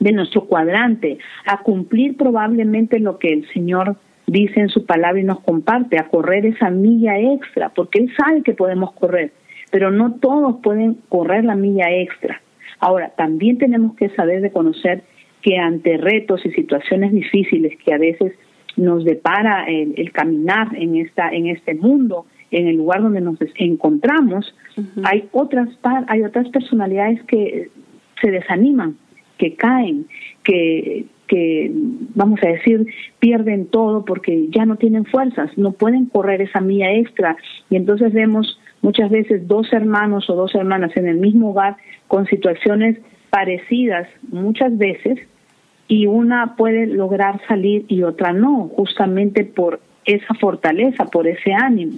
de 0.00 0.12
nuestro 0.12 0.46
cuadrante, 0.46 1.18
a 1.46 1.58
cumplir 1.58 2.16
probablemente 2.16 2.98
lo 2.98 3.18
que 3.18 3.28
el 3.28 3.46
Señor 3.52 3.96
dice 4.26 4.60
en 4.60 4.68
su 4.68 4.86
palabra 4.86 5.20
y 5.20 5.24
nos 5.24 5.40
comparte, 5.40 5.98
a 5.98 6.08
correr 6.08 6.46
esa 6.46 6.70
milla 6.70 7.18
extra, 7.18 7.68
porque 7.68 8.00
Él 8.00 8.12
sabe 8.16 8.42
que 8.42 8.54
podemos 8.54 8.92
correr, 8.92 9.32
pero 9.70 9.90
no 9.90 10.14
todos 10.14 10.56
pueden 10.62 10.94
correr 11.08 11.44
la 11.44 11.54
milla 11.54 11.90
extra. 11.90 12.40
Ahora, 12.78 13.10
también 13.16 13.58
tenemos 13.58 13.94
que 13.96 14.08
saber 14.10 14.40
reconocer 14.40 15.02
que 15.42 15.58
ante 15.58 15.96
retos 15.96 16.44
y 16.46 16.50
situaciones 16.52 17.12
difíciles 17.12 17.76
que 17.84 17.92
a 17.92 17.98
veces 17.98 18.32
nos 18.76 19.04
depara 19.04 19.64
el, 19.66 20.12
caminar 20.12 20.68
en 20.76 20.96
esta 20.96 21.28
en 21.30 21.48
este 21.48 21.74
mundo, 21.74 22.26
en 22.50 22.68
el 22.68 22.76
lugar 22.76 23.02
donde 23.02 23.20
nos 23.20 23.38
encontramos, 23.56 24.54
hay 25.02 25.28
otras 25.32 25.68
hay 26.06 26.22
otras 26.22 26.48
personalidades 26.48 27.22
que 27.24 27.68
se 28.22 28.30
desaniman 28.30 28.96
que 29.40 29.54
caen, 29.54 30.06
que, 30.44 31.06
que, 31.26 31.70
vamos 32.14 32.40
a 32.42 32.48
decir, 32.48 32.86
pierden 33.18 33.66
todo 33.66 34.04
porque 34.04 34.48
ya 34.50 34.66
no 34.66 34.76
tienen 34.76 35.06
fuerzas, 35.06 35.50
no 35.56 35.72
pueden 35.72 36.04
correr 36.04 36.42
esa 36.42 36.60
milla 36.60 36.92
extra. 36.92 37.38
Y 37.70 37.76
entonces 37.76 38.12
vemos 38.12 38.60
muchas 38.82 39.10
veces 39.10 39.48
dos 39.48 39.72
hermanos 39.72 40.28
o 40.28 40.34
dos 40.34 40.54
hermanas 40.54 40.94
en 40.94 41.08
el 41.08 41.16
mismo 41.16 41.52
hogar 41.52 41.78
con 42.06 42.26
situaciones 42.26 42.98
parecidas 43.30 44.08
muchas 44.30 44.76
veces 44.76 45.18
y 45.88 46.06
una 46.06 46.56
puede 46.56 46.86
lograr 46.86 47.40
salir 47.48 47.86
y 47.88 48.02
otra 48.02 48.34
no, 48.34 48.68
justamente 48.76 49.44
por 49.44 49.80
esa 50.04 50.34
fortaleza, 50.34 51.06
por 51.06 51.26
ese 51.26 51.54
ánimo. 51.54 51.94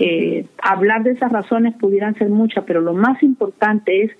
Eh, 0.00 0.46
hablar 0.60 1.04
de 1.04 1.12
esas 1.12 1.30
razones 1.30 1.74
pudieran 1.74 2.16
ser 2.16 2.28
muchas, 2.28 2.64
pero 2.64 2.80
lo 2.80 2.92
más 2.92 3.22
importante 3.22 4.02
es 4.02 4.10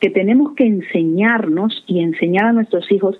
que 0.00 0.10
tenemos 0.10 0.54
que 0.54 0.66
enseñarnos 0.66 1.84
y 1.86 2.00
enseñar 2.00 2.46
a 2.46 2.52
nuestros 2.52 2.90
hijos 2.92 3.18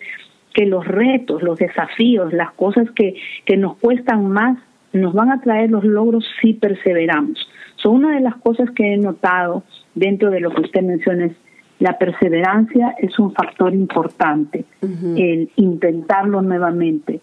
que 0.55 0.67
los 0.67 0.87
retos, 0.87 1.43
los 1.43 1.59
desafíos, 1.59 2.33
las 2.33 2.53
cosas 2.53 2.91
que, 2.93 3.17
que 3.45 3.57
nos 3.57 3.77
cuestan 3.77 4.29
más, 4.29 4.59
nos 4.93 5.13
van 5.13 5.31
a 5.31 5.41
traer 5.41 5.71
los 5.71 5.85
logros 5.85 6.25
si 6.41 6.55
perseveramos. 6.55 7.49
So, 7.77 7.91
una 7.91 8.15
de 8.15 8.21
las 8.21 8.37
cosas 8.37 8.71
que 8.71 8.95
he 8.95 8.97
notado 8.97 9.63
dentro 9.95 10.31
de 10.31 10.41
lo 10.41 10.51
que 10.51 10.63
usted 10.63 10.83
menciona 10.83 11.27
es 11.27 11.33
la 11.79 11.97
perseverancia 11.97 12.97
es 12.99 13.19
un 13.21 13.33
factor 13.33 13.73
importante, 13.73 14.65
el 14.83 15.49
intentarlo 15.55 16.43
nuevamente. 16.43 17.21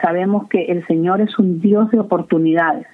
Sabemos 0.00 0.48
que 0.48 0.64
el 0.66 0.86
Señor 0.86 1.20
es 1.20 1.38
un 1.38 1.60
Dios 1.60 1.90
de 1.90 2.00
oportunidades, 2.00 2.86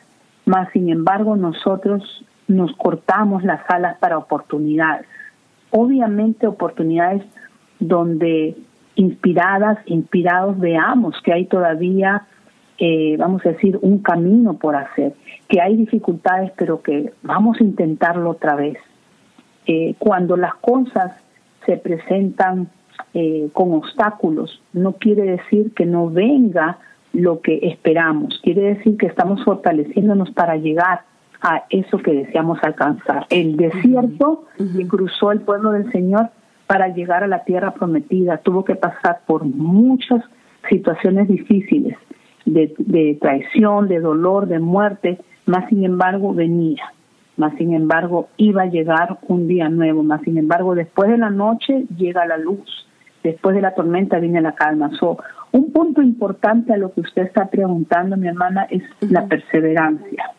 mas 0.45 0.69
sin 0.73 0.89
embargo 0.89 1.37
nosotros 1.37 2.25
nos 2.49 2.75
cortamos 2.77 3.45
las 3.45 3.61
alas 3.71 3.97
para 3.99 4.19
oportunidades 4.19 5.07
obviamente 5.77 6.47
oportunidades 6.47 7.23
donde 7.81 8.57
inspiradas, 8.95 9.79
inspirados 9.87 10.59
veamos 10.59 11.21
que 11.25 11.33
hay 11.33 11.47
todavía 11.47 12.27
eh, 12.79 13.17
vamos 13.19 13.45
a 13.47 13.51
decir, 13.51 13.79
un 13.83 13.99
camino 13.99 14.55
por 14.55 14.75
hacer, 14.75 15.15
que 15.49 15.61
hay 15.61 15.77
dificultades, 15.77 16.51
pero 16.57 16.83
que 16.83 17.13
vamos 17.23 17.61
a 17.61 17.65
intentarlo 17.65 18.31
otra 18.31 18.57
vez. 18.57 18.79
Eh, 19.67 19.95
cuando 19.99 20.37
las 20.37 20.55
cosas 20.57 21.13
se 21.65 21.77
presentan 21.77 22.69
eh, 23.15 23.49
con 23.53 23.73
obstáculos, 23.73 24.61
no 24.73 24.95
quiere 24.95 25.23
decir 25.23 25.73
que 25.75 25.87
no 25.87 26.11
venga 26.11 26.79
lo 27.13 27.41
que 27.41 27.61
esperamos, 27.63 28.41
quiere 28.43 28.75
decir 28.75 28.97
que 28.97 29.07
estamos 29.07 29.45
fortaleciéndonos 29.45 30.33
para 30.33 30.57
llegar 30.57 31.03
a 31.45 31.65
eso 31.69 31.99
que 31.99 32.13
deseamos 32.13 32.59
alcanzar. 32.63 33.27
El 33.29 33.57
desierto 33.59 34.47
que 34.57 34.89
cruzó 34.89 35.31
el 35.31 35.43
pueblo 35.43 35.73
del 35.73 35.93
Señor 35.93 36.31
para 36.67 36.89
llegar 36.89 37.23
a 37.23 37.27
la 37.27 37.45
tierra 37.45 37.75
prometida. 37.75 38.39
Tuvo 38.39 38.65
que 38.65 38.75
pasar 38.75 39.21
por 39.27 39.45
muchas 39.45 40.25
situaciones 40.71 41.29
difíciles 41.29 41.99
de, 42.47 42.75
de 42.79 43.19
traición, 43.21 43.89
de 43.89 44.01
dolor, 44.01 44.47
de 44.47 44.59
muerte, 44.59 45.19
más 45.45 45.69
sin 45.69 45.85
embargo 45.85 46.33
venía, 46.33 46.95
más 47.37 47.55
sin 47.59 47.75
embargo 47.75 48.29
iba 48.39 48.63
a 48.63 48.67
llegar 48.67 49.19
un 49.29 49.47
día 49.47 49.69
nuevo, 49.69 50.03
más 50.03 50.23
sin 50.23 50.39
embargo 50.39 50.75
después 50.75 51.11
de 51.11 51.19
la 51.19 51.29
noche 51.29 51.85
llega 51.95 52.25
la 52.25 52.39
luz, 52.39 52.89
después 53.23 53.55
de 53.55 53.61
la 53.61 53.75
tormenta 53.75 54.19
viene 54.19 54.41
la 54.41 54.55
calma. 54.55 54.91
So, 54.99 55.19
un 55.53 55.73
punto 55.73 56.01
importante 56.01 56.73
a 56.73 56.79
lo 56.79 56.91
que 56.95 57.03
usted 57.03 57.23
está 57.23 57.51
preguntando, 57.51 58.17
mi 58.17 58.29
hermana, 58.29 58.67
es 58.71 58.83
la 59.01 59.27
perseverancia 59.27 60.33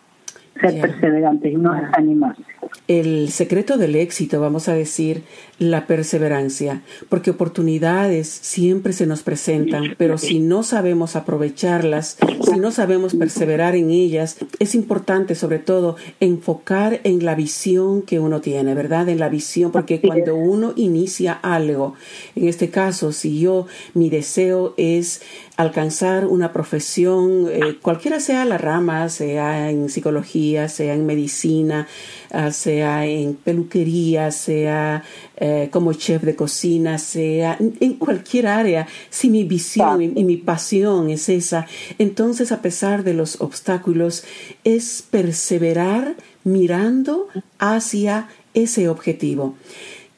ser 0.60 0.82
perseverante 0.82 1.50
y 1.50 1.56
no 1.56 1.74
desanimarse. 1.74 2.44
El 2.88 3.32
secreto 3.32 3.78
del 3.78 3.96
éxito, 3.96 4.40
vamos 4.40 4.68
a 4.68 4.74
decir, 4.74 5.24
la 5.58 5.88
perseverancia, 5.88 6.82
porque 7.08 7.32
oportunidades 7.32 8.28
siempre 8.28 8.94
se 8.94 9.08
nos 9.08 9.24
presentan, 9.24 9.96
pero 9.98 10.18
si 10.18 10.40
no 10.40 10.64
sabemos 10.64 11.16
aprovecharlas, 11.16 12.18
si 12.44 12.60
no 12.60 12.72
sabemos 12.72 13.16
perseverar 13.16 13.76
en 13.76 13.90
ellas, 13.90 14.38
es 14.60 14.76
importante 14.76 15.34
sobre 15.34 15.60
todo 15.60 15.96
enfocar 16.20 17.00
en 17.04 17.24
la 17.24 17.36
visión 17.36 18.02
que 18.02 18.20
uno 18.20 18.42
tiene, 18.42 18.76
¿verdad? 18.76 19.08
En 19.08 19.20
la 19.20 19.30
visión, 19.30 19.72
porque 19.72 20.02
cuando 20.02 20.36
uno 20.36 20.74
inicia 20.76 21.34
algo, 21.34 21.96
en 22.36 22.48
este 22.48 22.70
caso, 22.70 23.12
si 23.14 23.40
yo, 23.40 23.66
mi 23.94 24.10
deseo 24.10 24.74
es 24.78 25.22
alcanzar 25.58 26.26
una 26.28 26.52
profesión, 26.52 27.48
eh, 27.50 27.78
cualquiera 27.82 28.20
sea 28.20 28.44
la 28.44 28.58
rama, 28.58 29.08
sea 29.08 29.70
en 29.70 29.90
psicología, 29.90 30.68
sea 30.68 30.94
en 30.94 31.06
medicina, 31.06 31.88
ah, 32.32 32.52
sea 32.52 33.06
en 33.06 33.36
peluquería, 33.36 34.32
sea 34.32 35.04
eh, 35.38 35.70
como 35.72 35.94
chef 35.94 36.24
de 36.24 36.36
cocina, 36.36 36.98
sea 36.98 37.58
en 37.60 37.94
cualquier 37.94 38.48
área, 38.48 38.88
si 39.10 39.30
mi 39.30 39.44
visión 39.44 40.02
y, 40.02 40.24
mi 40.24 40.38
pasión 40.38 41.10
es 41.10 41.30
esa, 41.30 41.68
entonces 41.98 42.52
a 42.52 42.62
pesar 42.62 43.04
de 43.04 43.14
los 43.14 43.42
obstáculos, 43.42 44.24
es 44.64 45.04
perseverar 45.10 46.16
mirando 46.44 47.28
hacia 47.60 48.30
ese 48.54 48.90
objetivo. 48.90 49.56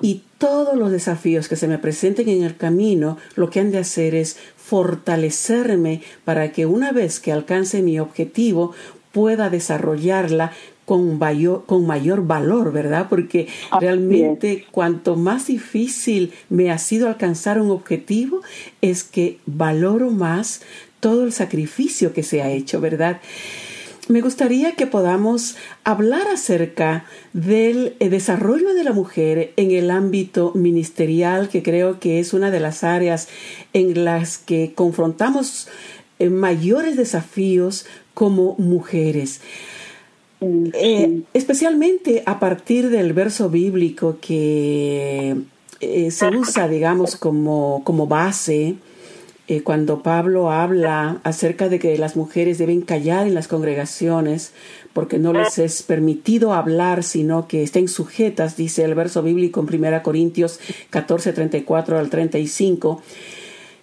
Y 0.01 0.23
todos 0.37 0.77
los 0.77 0.91
desafíos 0.91 1.47
que 1.47 1.55
se 1.55 1.67
me 1.67 1.79
presenten 1.79 2.29
en 2.29 2.43
el 2.43 2.55
camino, 2.55 3.17
lo 3.35 3.49
que 3.49 3.59
han 3.59 3.71
de 3.71 3.79
hacer 3.79 4.13
es 4.13 4.37
fortalecerme 4.55 6.01
para 6.23 6.51
que 6.51 6.65
una 6.65 6.91
vez 6.91 7.19
que 7.19 7.31
alcance 7.31 7.81
mi 7.81 7.99
objetivo 7.99 8.73
pueda 9.11 9.49
desarrollarla 9.49 10.51
con 10.87 11.19
mayor, 11.19 11.65
con 11.65 11.85
mayor 11.85 12.25
valor, 12.25 12.71
¿verdad? 12.71 13.07
Porque 13.09 13.49
realmente 13.77 14.65
cuanto 14.71 15.17
más 15.17 15.47
difícil 15.47 16.31
me 16.47 16.71
ha 16.71 16.77
sido 16.77 17.09
alcanzar 17.09 17.59
un 17.59 17.71
objetivo, 17.71 18.39
es 18.79 19.03
que 19.03 19.39
valoro 19.45 20.11
más 20.11 20.61
todo 21.01 21.25
el 21.25 21.33
sacrificio 21.33 22.13
que 22.13 22.23
se 22.23 22.41
ha 22.41 22.49
hecho, 22.49 22.79
¿verdad? 22.79 23.19
me 24.07 24.21
gustaría 24.21 24.75
que 24.75 24.87
podamos 24.87 25.57
hablar 25.83 26.29
acerca 26.29 27.03
del 27.33 27.97
eh, 27.99 28.07
desarrollo 28.07 28.73
de 28.73 28.85
la 28.85 28.93
mujer 28.93 29.51
en 29.57 29.71
el 29.71 29.91
ámbito 29.91 30.53
ministerial, 30.55 31.49
que 31.49 31.63
creo 31.63 31.99
que 31.99 32.21
es 32.21 32.33
una 32.33 32.49
de 32.49 32.61
las 32.61 32.85
áreas 32.85 33.27
en 33.73 34.05
las 34.05 34.37
que 34.37 34.71
confrontamos 34.73 35.67
eh, 36.19 36.29
mayores 36.29 36.95
desafíos 36.95 37.85
como 38.13 38.55
mujeres. 38.57 39.41
Eh, 40.39 41.21
especialmente 41.33 42.23
a 42.25 42.39
partir 42.39 42.89
del 42.89 43.13
verso 43.13 43.49
bíblico 43.49 44.17
que 44.21 45.35
se 45.79 46.27
usa, 46.27 46.67
digamos, 46.67 47.15
como, 47.15 47.81
como 47.83 48.07
base 48.07 48.75
eh, 49.49 49.63
cuando 49.63 50.03
Pablo 50.03 50.51
habla 50.51 51.21
acerca 51.23 51.69
de 51.69 51.79
que 51.79 51.97
las 51.97 52.17
mujeres 52.17 52.57
deben 52.57 52.81
callar 52.81 53.27
en 53.27 53.33
las 53.33 53.47
congregaciones 53.47 54.51
porque 54.91 55.19
no 55.19 55.31
les 55.31 55.57
es 55.57 55.83
permitido 55.83 56.53
hablar, 56.53 57.01
sino 57.03 57.47
que 57.47 57.63
estén 57.63 57.87
sujetas, 57.87 58.57
dice 58.57 58.83
el 58.83 58.93
verso 58.93 59.23
bíblico 59.23 59.61
en 59.61 59.85
1 59.85 60.03
Corintios 60.03 60.59
14, 60.89 61.31
34 61.31 61.97
al 61.97 62.09
35 62.09 63.01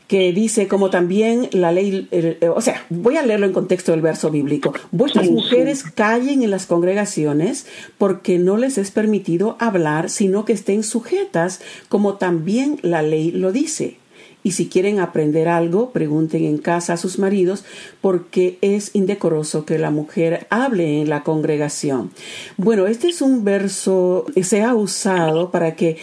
que 0.06 0.32
dice 0.32 0.68
como 0.68 0.90
también 0.90 1.48
la 1.52 1.72
ley, 1.72 2.08
o 2.54 2.60
sea, 2.60 2.84
voy 2.90 3.16
a 3.16 3.22
leerlo 3.22 3.46
en 3.46 3.52
contexto 3.52 3.92
del 3.92 4.02
verso 4.02 4.30
bíblico. 4.30 4.74
Vuestras 4.92 5.30
mujeres 5.30 5.82
callen 5.82 6.42
en 6.42 6.50
las 6.50 6.66
congregaciones 6.66 7.66
porque 7.96 8.38
no 8.38 8.56
les 8.56 8.76
es 8.76 8.90
permitido 8.90 9.56
hablar, 9.60 10.10
sino 10.10 10.44
que 10.44 10.52
estén 10.52 10.82
sujetas, 10.82 11.60
como 11.88 12.14
también 12.14 12.78
la 12.82 13.02
ley 13.02 13.30
lo 13.30 13.50
dice. 13.50 13.96
Y 14.46 14.52
si 14.52 14.68
quieren 14.68 15.00
aprender 15.00 15.48
algo, 15.48 15.90
pregunten 15.90 16.44
en 16.44 16.58
casa 16.58 16.92
a 16.92 16.96
sus 16.98 17.18
maridos, 17.18 17.64
porque 18.02 18.58
es 18.60 18.94
indecoroso 18.94 19.64
que 19.64 19.78
la 19.78 19.90
mujer 19.90 20.46
hable 20.50 21.00
en 21.00 21.08
la 21.08 21.22
congregación. 21.22 22.10
Bueno, 22.58 22.86
este 22.86 23.08
es 23.08 23.22
un 23.22 23.42
verso 23.42 24.26
que 24.34 24.44
se 24.44 24.60
ha 24.60 24.74
usado 24.74 25.50
para 25.50 25.76
que 25.76 25.96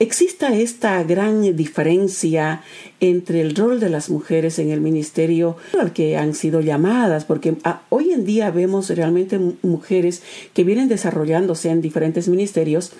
exista 0.00 0.56
esta 0.56 1.02
gran 1.04 1.54
diferencia 1.54 2.62
entre 2.98 3.42
el 3.42 3.54
rol 3.54 3.78
de 3.78 3.90
las 3.90 4.10
mujeres 4.10 4.58
en 4.58 4.70
el 4.70 4.80
ministerio 4.80 5.56
al 5.78 5.92
que 5.92 6.16
han 6.16 6.34
sido 6.34 6.60
llamadas, 6.60 7.24
porque 7.24 7.56
ah, 7.64 7.82
hoy 7.90 8.12
en 8.12 8.24
día 8.24 8.50
vemos 8.50 8.88
realmente 8.90 9.38
mujeres 9.62 10.22
que 10.54 10.64
vienen 10.64 10.88
desarrollándose 10.88 11.70
en 11.70 11.80
diferentes 11.80 12.28
ministerios 12.28 12.92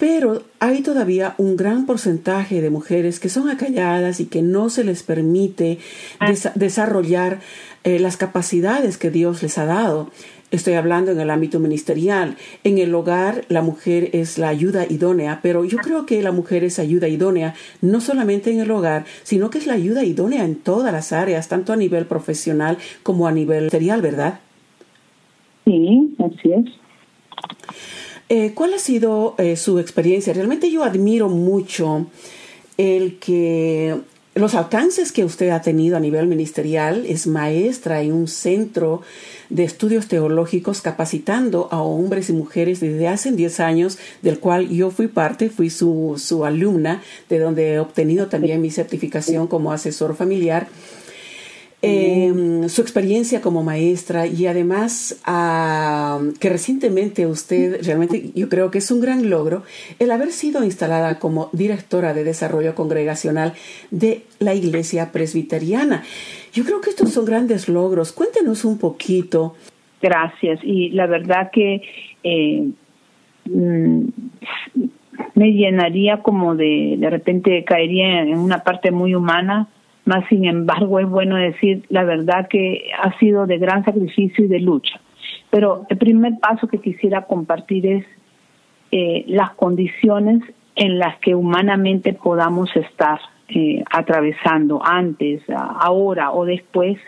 pero 0.00 0.44
hay 0.60 0.80
todavía 0.80 1.34
un 1.36 1.56
gran 1.56 1.84
porcentaje 1.84 2.62
de 2.62 2.70
mujeres 2.70 3.20
que 3.20 3.28
son 3.28 3.50
acalladas 3.50 4.18
y 4.18 4.24
que 4.24 4.40
no 4.40 4.70
se 4.70 4.82
les 4.82 5.02
permite 5.02 5.78
ah. 6.20 6.32
desarrollar 6.54 7.40
eh, 7.84 7.98
las 7.98 8.16
capacidades 8.16 8.96
que 8.96 9.10
Dios 9.10 9.42
les 9.42 9.58
ha 9.58 9.66
dado. 9.66 10.10
Estoy 10.50 10.74
hablando 10.74 11.12
en 11.12 11.20
el 11.20 11.30
ámbito 11.30 11.60
ministerial. 11.60 12.36
En 12.64 12.78
el 12.78 12.92
hogar 12.94 13.44
la 13.48 13.62
mujer 13.62 14.10
es 14.12 14.36
la 14.36 14.48
ayuda 14.48 14.84
idónea, 14.88 15.38
pero 15.42 15.64
yo 15.64 15.78
creo 15.78 16.06
que 16.06 16.22
la 16.22 16.32
mujer 16.32 16.64
es 16.64 16.78
ayuda 16.78 17.06
idónea 17.06 17.54
no 17.80 18.00
solamente 18.00 18.50
en 18.50 18.60
el 18.60 18.70
hogar, 18.70 19.04
sino 19.22 19.50
que 19.50 19.58
es 19.58 19.66
la 19.66 19.74
ayuda 19.74 20.02
idónea 20.04 20.44
en 20.44 20.56
todas 20.56 20.92
las 20.92 21.12
áreas, 21.12 21.48
tanto 21.48 21.72
a 21.72 21.76
nivel 21.76 22.06
profesional 22.06 22.78
como 23.02 23.28
a 23.28 23.32
nivel 23.32 23.60
ministerial, 23.60 24.02
¿verdad? 24.02 24.40
Sí, 25.64 26.16
así 26.18 26.52
es. 26.52 26.64
Eh, 28.28 28.52
¿Cuál 28.54 28.74
ha 28.74 28.78
sido 28.78 29.34
eh, 29.38 29.56
su 29.56 29.78
experiencia? 29.78 30.32
Realmente 30.32 30.70
yo 30.70 30.84
admiro 30.84 31.28
mucho 31.28 32.06
el 32.76 33.18
que 33.18 34.00
los 34.34 34.54
alcances 34.54 35.10
que 35.10 35.24
usted 35.24 35.50
ha 35.50 35.60
tenido 35.60 35.96
a 35.96 36.00
nivel 36.00 36.26
ministerial. 36.26 37.04
Es 37.06 37.26
maestra 37.26 38.02
en 38.02 38.12
un 38.12 38.28
centro 38.28 39.02
de 39.48 39.64
estudios 39.64 40.06
teológicos 40.06 40.82
capacitando 40.82 41.68
a 41.72 41.82
hombres 41.82 42.30
y 42.30 42.32
mujeres 42.32 42.80
desde 42.80 43.08
hace 43.08 43.32
10 43.32 43.60
años, 43.60 43.98
del 44.22 44.38
cual 44.38 44.68
yo 44.68 44.90
fui 44.90 45.08
parte, 45.08 45.50
fui 45.50 45.68
su, 45.68 46.14
su 46.16 46.44
alumna, 46.44 47.02
de 47.28 47.40
donde 47.40 47.74
he 47.74 47.78
obtenido 47.80 48.28
también 48.28 48.60
mi 48.60 48.70
certificación 48.70 49.48
como 49.48 49.72
asesor 49.72 50.14
familiar 50.14 50.68
eh, 51.82 52.68
su 52.68 52.82
experiencia 52.82 53.40
como 53.40 53.62
maestra 53.62 54.26
y 54.26 54.46
además 54.46 55.18
ah, 55.24 56.20
que 56.38 56.50
recientemente 56.50 57.26
usted 57.26 57.82
realmente 57.84 58.32
yo 58.34 58.50
creo 58.50 58.70
que 58.70 58.78
es 58.78 58.90
un 58.90 59.00
gran 59.00 59.30
logro 59.30 59.62
el 59.98 60.10
haber 60.10 60.30
sido 60.32 60.62
instalada 60.62 61.18
como 61.18 61.48
directora 61.52 62.12
de 62.12 62.24
desarrollo 62.24 62.74
congregacional 62.74 63.54
de 63.90 64.24
la 64.40 64.54
iglesia 64.54 65.10
presbiteriana. 65.10 66.04
Yo 66.52 66.64
creo 66.64 66.82
que 66.82 66.90
estos 66.90 67.12
son 67.12 67.24
grandes 67.24 67.66
logros. 67.66 68.12
Cuéntenos 68.12 68.66
un 68.66 68.78
poquito. 68.78 69.54
Gracias. 70.02 70.60
Y 70.62 70.90
la 70.90 71.06
verdad 71.06 71.50
que 71.50 71.80
eh, 72.22 72.68
mm, 73.46 74.04
me 75.34 75.52
llenaría 75.52 76.18
como 76.18 76.54
de, 76.54 76.96
de 76.98 77.08
repente 77.08 77.64
caería 77.64 78.20
en 78.20 78.38
una 78.38 78.64
parte 78.64 78.90
muy 78.90 79.14
humana 79.14 79.68
más 80.10 80.28
sin 80.28 80.44
embargo, 80.44 80.98
es 80.98 81.08
bueno 81.08 81.36
decir 81.36 81.84
la 81.88 82.02
verdad 82.02 82.48
que 82.48 82.90
ha 83.00 83.16
sido 83.20 83.46
de 83.46 83.58
gran 83.58 83.84
sacrificio 83.84 84.44
y 84.44 84.48
de 84.48 84.58
lucha. 84.58 85.00
Pero 85.50 85.86
el 85.88 85.98
primer 85.98 86.32
paso 86.40 86.66
que 86.66 86.78
quisiera 86.78 87.26
compartir 87.26 87.86
es 87.86 88.04
eh, 88.90 89.24
las 89.28 89.52
condiciones 89.52 90.42
en 90.74 90.98
las 90.98 91.16
que 91.20 91.36
humanamente 91.36 92.12
podamos 92.12 92.74
estar 92.74 93.20
eh, 93.48 93.84
atravesando 93.92 94.84
antes, 94.84 95.42
ahora 95.48 96.32
o 96.32 96.44
después. 96.44 96.98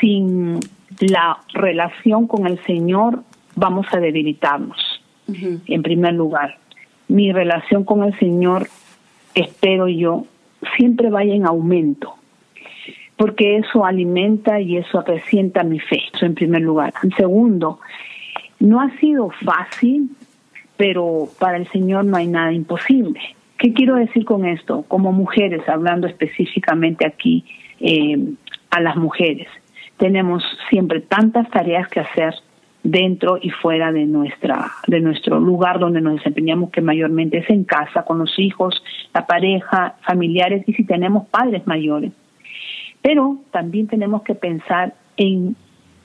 sin 0.00 0.60
la 1.00 1.38
relación 1.54 2.26
con 2.26 2.46
el 2.46 2.62
Señor 2.64 3.22
vamos 3.54 3.86
a 3.92 4.00
debilitarnos, 4.00 4.78
en 5.28 5.82
primer 5.82 6.12
lugar. 6.12 6.58
Mi 7.08 7.32
relación 7.32 7.84
con 7.84 8.04
el 8.04 8.18
Señor, 8.18 8.68
espero 9.34 9.88
yo, 9.88 10.26
siempre 10.76 11.10
vaya 11.10 11.34
en 11.34 11.46
aumento, 11.46 12.14
porque 13.16 13.56
eso 13.56 13.84
alimenta 13.84 14.60
y 14.60 14.76
eso 14.76 14.98
acrecienta 14.98 15.62
mi 15.62 15.78
fe, 15.78 16.00
eso 16.12 16.26
en 16.26 16.34
primer 16.34 16.62
lugar. 16.62 16.94
En 17.02 17.10
segundo, 17.12 17.80
no 18.58 18.80
ha 18.80 18.90
sido 18.98 19.30
fácil, 19.44 20.10
pero 20.76 21.28
para 21.38 21.56
el 21.56 21.68
Señor 21.68 22.04
no 22.04 22.16
hay 22.16 22.26
nada 22.26 22.52
imposible. 22.52 23.20
¿Qué 23.58 23.74
quiero 23.74 23.96
decir 23.96 24.24
con 24.24 24.46
esto? 24.46 24.84
Como 24.88 25.12
mujeres, 25.12 25.68
hablando 25.68 26.06
específicamente 26.06 27.06
aquí 27.06 27.44
eh, 27.80 28.16
a 28.70 28.80
las 28.80 28.96
mujeres, 28.96 29.48
tenemos 29.98 30.42
siempre 30.70 31.00
tantas 31.00 31.50
tareas 31.50 31.86
que 31.88 32.00
hacer 32.00 32.34
dentro 32.82 33.38
y 33.40 33.50
fuera 33.50 33.92
de 33.92 34.06
nuestra 34.06 34.70
de 34.86 35.00
nuestro 35.00 35.38
lugar 35.38 35.78
donde 35.78 36.00
nos 36.00 36.16
desempeñamos 36.16 36.70
que 36.70 36.80
mayormente 36.80 37.38
es 37.38 37.50
en 37.50 37.64
casa 37.64 38.04
con 38.04 38.18
los 38.18 38.38
hijos, 38.38 38.82
la 39.12 39.26
pareja, 39.26 39.96
familiares 40.02 40.64
y 40.66 40.72
si 40.72 40.84
tenemos 40.84 41.28
padres 41.28 41.66
mayores. 41.66 42.12
Pero 43.02 43.38
también 43.50 43.86
tenemos 43.86 44.22
que 44.22 44.34
pensar 44.34 44.94
en 45.16 45.56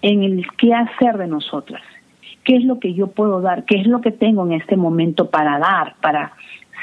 en 0.05 0.21
el 0.21 0.45
qué 0.57 0.71
hacer 0.71 1.17
de 1.17 1.25
nosotras. 1.25 1.81
¿Qué 2.43 2.57
es 2.57 2.63
lo 2.63 2.79
que 2.79 2.93
yo 2.93 3.07
puedo 3.07 3.41
dar? 3.41 3.65
¿Qué 3.65 3.81
es 3.81 3.88
lo 3.88 4.01
que 4.01 4.11
tengo 4.11 4.45
en 4.45 4.53
este 4.53 4.75
momento 4.77 5.31
para 5.31 5.57
dar, 5.57 5.95
para 5.99 6.33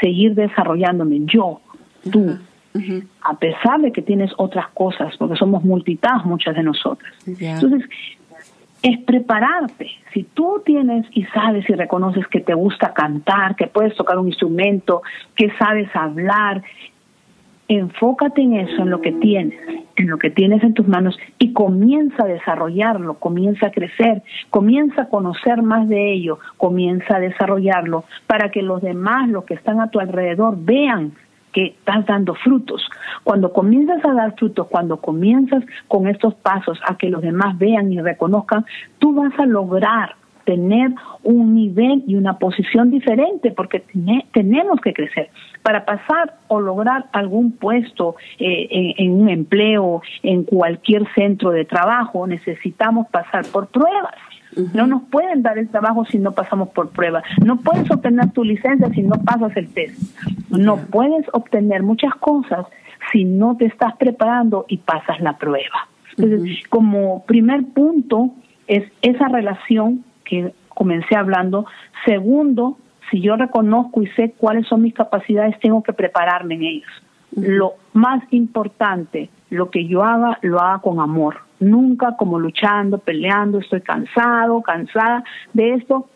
seguir 0.01 0.35
desarrollándome 0.35 1.21
yo, 1.27 1.61
tú? 2.11 2.37
A 3.21 3.39
pesar 3.39 3.81
de 3.81 3.93
que 3.93 4.03
tienes 4.03 4.33
otras 4.39 4.67
cosas, 4.71 5.17
porque 5.19 5.37
somos 5.37 5.63
multitask 5.63 6.25
muchas 6.25 6.57
de 6.57 6.65
nosotras. 6.65 7.13
Entonces, 7.27 7.89
es 8.83 8.99
prepararte. 9.05 9.91
Si 10.13 10.25
tú 10.25 10.61
tienes 10.65 11.07
y 11.13 11.25
sabes 11.27 11.69
y 11.69 11.75
reconoces 11.75 12.27
que 12.27 12.41
te 12.41 12.55
gusta 12.55 12.93
cantar, 12.93 13.57
que 13.57 13.69
puedes 13.69 13.95
tocar 13.95 14.19
un 14.19 14.29
instrumento, 14.29 15.03
que 15.37 15.51
sabes 15.59 15.89
hablar, 15.95 16.63
enfócate 17.69 18.43
en 18.43 18.55
eso, 18.55 18.83
en 18.83 18.91
lo 18.91 19.01
que 19.01 19.13
tienes, 19.13 19.59
en 19.97 20.11
lo 20.11 20.19
que 20.19 20.31
tienes 20.31 20.63
en 20.65 20.75
tus 20.75 20.89
manos 20.89 21.19
y 21.39 21.53
comienza 21.53 22.25
a 22.25 22.27
desarrollarlo, 22.27 23.15
comienza 23.15 23.69
a 23.69 23.71
crecer, 23.71 24.23
comienza 24.51 25.03
a 25.03 25.09
conocer 25.09 25.63
más 25.63 25.89
de 25.89 26.13
ello, 26.13 26.39
comienza 26.57 27.17
a 27.17 27.21
desarrollarlo 27.21 28.05
para 28.27 28.51
que 28.51 28.63
los 28.63 28.83
demás, 28.83 29.29
los 29.29 29.45
que 29.45 29.55
están 29.55 29.81
a 29.81 29.91
tu 29.91 30.01
alrededor, 30.01 30.57
vean 30.59 31.13
que 31.53 31.67
estás 31.67 32.07
dando 32.07 32.35
frutos. 32.35 32.83
Cuando 33.25 33.53
comienzas 33.53 34.05
a 34.05 34.13
dar 34.13 34.35
frutos, 34.37 34.67
cuando 34.69 34.99
comienzas 34.99 35.65
con 35.89 36.09
estos 36.09 36.35
pasos 36.35 36.79
a 36.87 36.97
que 36.97 37.11
los 37.11 37.23
demás 37.23 37.59
vean 37.59 37.93
y 37.93 38.01
reconozcan, 38.01 38.65
tú 38.99 39.15
vas 39.15 39.39
a 39.39 39.47
lograr 39.47 40.17
tener 40.45 40.91
un 41.23 41.55
nivel 41.55 42.03
y 42.07 42.17
una 42.17 42.39
posición 42.39 42.91
diferente 42.91 43.53
porque 43.53 43.85
tenemos 44.33 44.81
que 44.81 44.93
crecer. 44.93 45.31
Para 45.63 45.85
pasar 45.85 46.35
o 46.49 46.61
lograr 46.61 47.07
algún 47.13 47.53
puesto 47.53 48.17
eh, 48.39 48.95
en, 48.99 49.13
un 49.13 49.29
empleo, 49.29 50.03
en 50.23 50.45
cualquier 50.45 51.07
centro 51.15 51.51
de 51.51 51.65
trabajo, 51.65 52.27
necesitamos 52.27 53.07
pasar 53.09 53.47
por 53.47 53.69
pruebas. 53.69 54.15
No 54.75 54.87
nos 54.87 55.03
pueden 55.05 55.43
dar 55.43 55.59
el 55.59 55.69
trabajo 55.69 56.05
si 56.05 56.19
no 56.19 56.33
pasamos 56.33 56.69
por 56.71 56.91
pruebas. 56.91 57.25
No 57.45 57.57
puedes 57.57 57.91
obtener 57.91 58.31
tu 58.33 58.45
licencia 58.45 58.89
si 58.91 59.03
no 59.03 59.17
pasas 59.25 59.57
el 59.57 59.73
test. 59.73 59.99
No 60.51 60.77
puedes 60.77 61.27
obtener 61.33 61.83
muchas 61.83 62.15
cosas 62.17 62.67
si 63.11 63.25
no 63.25 63.57
te 63.57 63.67
estás 63.67 63.97
preparando 63.97 64.67
y 64.69 64.79
pasas 64.79 65.21
la 65.21 65.39
prueba. 65.39 65.89
Entonces, 66.17 66.67
como 66.69 67.25
primer 67.25 67.65
punto 67.73 68.31
es 68.67 68.85
esa 69.01 69.29
relación 69.29 70.05
que 70.25 70.53
comencé 70.69 71.17
hablando. 71.17 71.67
Segundo, 72.05 72.77
si 73.11 73.21
yo 73.21 73.37
reconozco 73.37 74.03
y 74.03 74.07
sé 74.09 74.35
cuáles 74.37 74.67
son 74.67 74.83
mis 74.83 74.95
capacidades, 74.95 75.59
tengo 75.61 75.83
que 75.83 75.93
prepararme 75.93 76.55
en 76.55 76.63
ellas. 76.63 76.91
Lo 77.35 77.75
más 77.93 78.23
importante, 78.31 79.31
lo 79.51 79.71
que 79.71 79.87
yo 79.87 80.05
haga, 80.05 80.39
lo 80.43 80.61
haga 80.61 80.81
con 80.81 81.01
amor. 81.01 81.37
Nunca 81.63 82.17
como 82.17 82.39
luchando, 82.39 82.99
peleando, 82.99 83.59
estoy 83.59 83.81
cansado, 83.81 84.63
cansada 84.63 85.25
de 85.53 85.75
esto, 85.75 86.09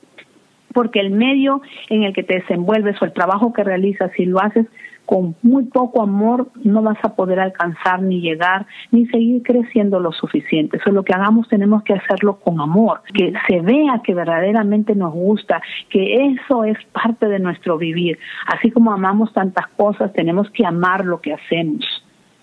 porque 0.72 1.00
el 1.00 1.10
medio 1.10 1.62
en 1.88 2.02
el 2.02 2.12
que 2.12 2.22
te 2.22 2.40
desenvuelves 2.40 3.00
o 3.00 3.04
el 3.04 3.12
trabajo 3.12 3.52
que 3.52 3.64
realizas, 3.64 4.10
si 4.16 4.26
lo 4.26 4.40
haces 4.40 4.66
con 5.06 5.36
muy 5.42 5.64
poco 5.64 6.02
amor 6.02 6.48
no 6.64 6.82
vas 6.82 6.98
a 7.02 7.14
poder 7.14 7.40
alcanzar 7.40 8.02
ni 8.02 8.20
llegar 8.20 8.66
ni 8.90 9.06
seguir 9.06 9.42
creciendo 9.42 10.00
lo 10.00 10.12
suficiente. 10.12 10.76
Eso 10.76 10.90
lo 10.90 11.04
que 11.04 11.14
hagamos 11.14 11.48
tenemos 11.48 11.82
que 11.84 11.94
hacerlo 11.94 12.40
con 12.40 12.60
amor, 12.60 13.00
que 13.14 13.32
se 13.48 13.60
vea 13.60 14.02
que 14.04 14.14
verdaderamente 14.14 14.94
nos 14.94 15.14
gusta, 15.14 15.62
que 15.88 16.26
eso 16.26 16.64
es 16.64 16.76
parte 16.92 17.28
de 17.28 17.38
nuestro 17.38 17.78
vivir. 17.78 18.18
Así 18.46 18.70
como 18.70 18.92
amamos 18.92 19.32
tantas 19.32 19.68
cosas, 19.68 20.12
tenemos 20.12 20.50
que 20.50 20.66
amar 20.66 21.04
lo 21.04 21.20
que 21.20 21.32
hacemos, 21.32 21.84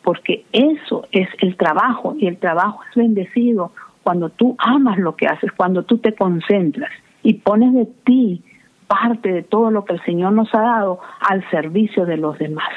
porque 0.03 0.45
eso 0.51 1.07
es 1.11 1.27
el 1.39 1.55
trabajo 1.55 2.15
y 2.19 2.27
el 2.27 2.37
trabajo 2.37 2.81
es 2.89 2.95
bendecido 2.95 3.71
cuando 4.03 4.29
tú 4.29 4.55
amas 4.59 4.97
lo 4.99 5.15
que 5.15 5.27
haces, 5.27 5.51
cuando 5.53 5.83
tú 5.83 5.97
te 5.97 6.13
concentras 6.13 6.91
y 7.23 7.35
pones 7.35 7.73
de 7.73 7.87
ti 8.03 8.43
parte 8.87 9.31
de 9.31 9.43
todo 9.43 9.71
lo 9.71 9.85
que 9.85 9.93
el 9.93 10.03
Señor 10.03 10.33
nos 10.33 10.53
ha 10.53 10.61
dado 10.61 10.99
al 11.21 11.49
servicio 11.49 12.05
de 12.05 12.17
los 12.17 12.37
demás. 12.37 12.69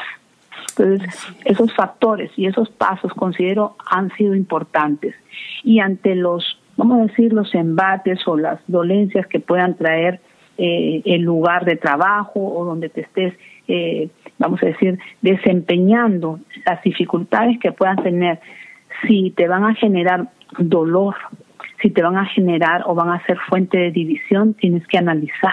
Entonces, 0.78 1.26
esos 1.44 1.74
factores 1.74 2.30
y 2.36 2.46
esos 2.46 2.70
pasos 2.70 3.12
considero 3.14 3.76
han 3.90 4.10
sido 4.16 4.34
importantes. 4.34 5.14
Y 5.64 5.80
ante 5.80 6.14
los, 6.14 6.58
vamos 6.76 7.00
a 7.00 7.06
decir, 7.06 7.32
los 7.32 7.54
embates 7.54 8.26
o 8.26 8.36
las 8.36 8.60
dolencias 8.66 9.26
que 9.26 9.40
puedan 9.40 9.76
traer 9.76 10.20
eh, 10.58 11.02
el 11.04 11.22
lugar 11.22 11.64
de 11.64 11.76
trabajo 11.76 12.40
o 12.40 12.64
donde 12.64 12.88
te 12.88 13.02
estés, 13.02 13.34
eh, 13.68 14.08
vamos 14.38 14.62
a 14.62 14.66
decir, 14.66 14.98
desempeñando, 15.22 16.40
las 16.64 16.82
dificultades 16.82 17.58
que 17.58 17.72
puedan 17.72 17.96
tener, 18.02 18.40
si 19.06 19.30
te 19.30 19.48
van 19.48 19.64
a 19.64 19.74
generar 19.74 20.28
dolor, 20.58 21.14
si 21.82 21.90
te 21.90 22.02
van 22.02 22.16
a 22.16 22.26
generar 22.26 22.82
o 22.86 22.94
van 22.94 23.10
a 23.10 23.24
ser 23.26 23.38
fuente 23.48 23.78
de 23.78 23.90
división, 23.90 24.54
tienes 24.54 24.86
que 24.86 24.98
analizar 24.98 25.52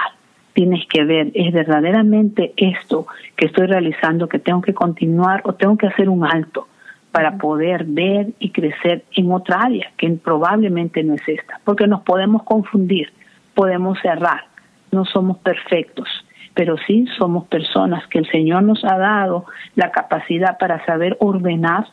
tienes 0.54 0.86
que 0.88 1.04
ver, 1.04 1.32
¿es 1.34 1.52
verdaderamente 1.52 2.54
esto 2.58 3.08
que 3.36 3.48
estoy 3.48 3.68
realizando 3.68 4.30
que 4.30 4.40
tengo 4.40 4.62
que 4.62 4.74
continuar 4.74 5.42
o 5.46 5.54
tengo 5.54 5.78
que 5.78 5.88
hacer 5.88 6.10
un 6.10 6.24
alto 6.26 6.68
para 7.12 7.38
poder 7.38 7.86
ver 7.86 8.30
y 8.40 8.52
crecer 8.52 9.04
en 9.16 9.32
otra 9.32 9.62
área 9.62 9.92
que 9.98 10.10
probablemente 10.12 11.04
no 11.04 11.16
es 11.16 11.28
esta? 11.28 11.60
Porque 11.64 11.88
nos 11.88 12.02
podemos 12.02 12.44
confundir, 12.44 13.12
podemos 13.54 14.00
cerrar, 14.02 14.46
no 14.92 15.06
somos 15.06 15.38
perfectos, 15.40 16.08
pero 16.54 16.78
sí 16.86 17.08
somos 17.18 17.48
personas 17.48 18.08
que 18.08 18.20
el 18.20 18.30
Señor 18.30 18.64
nos 18.64 18.84
ha 18.86 18.98
dado 18.98 19.46
la 19.76 19.92
capacidad 19.92 20.58
para 20.58 20.86
saber 20.86 21.18
ordenar, 21.20 21.88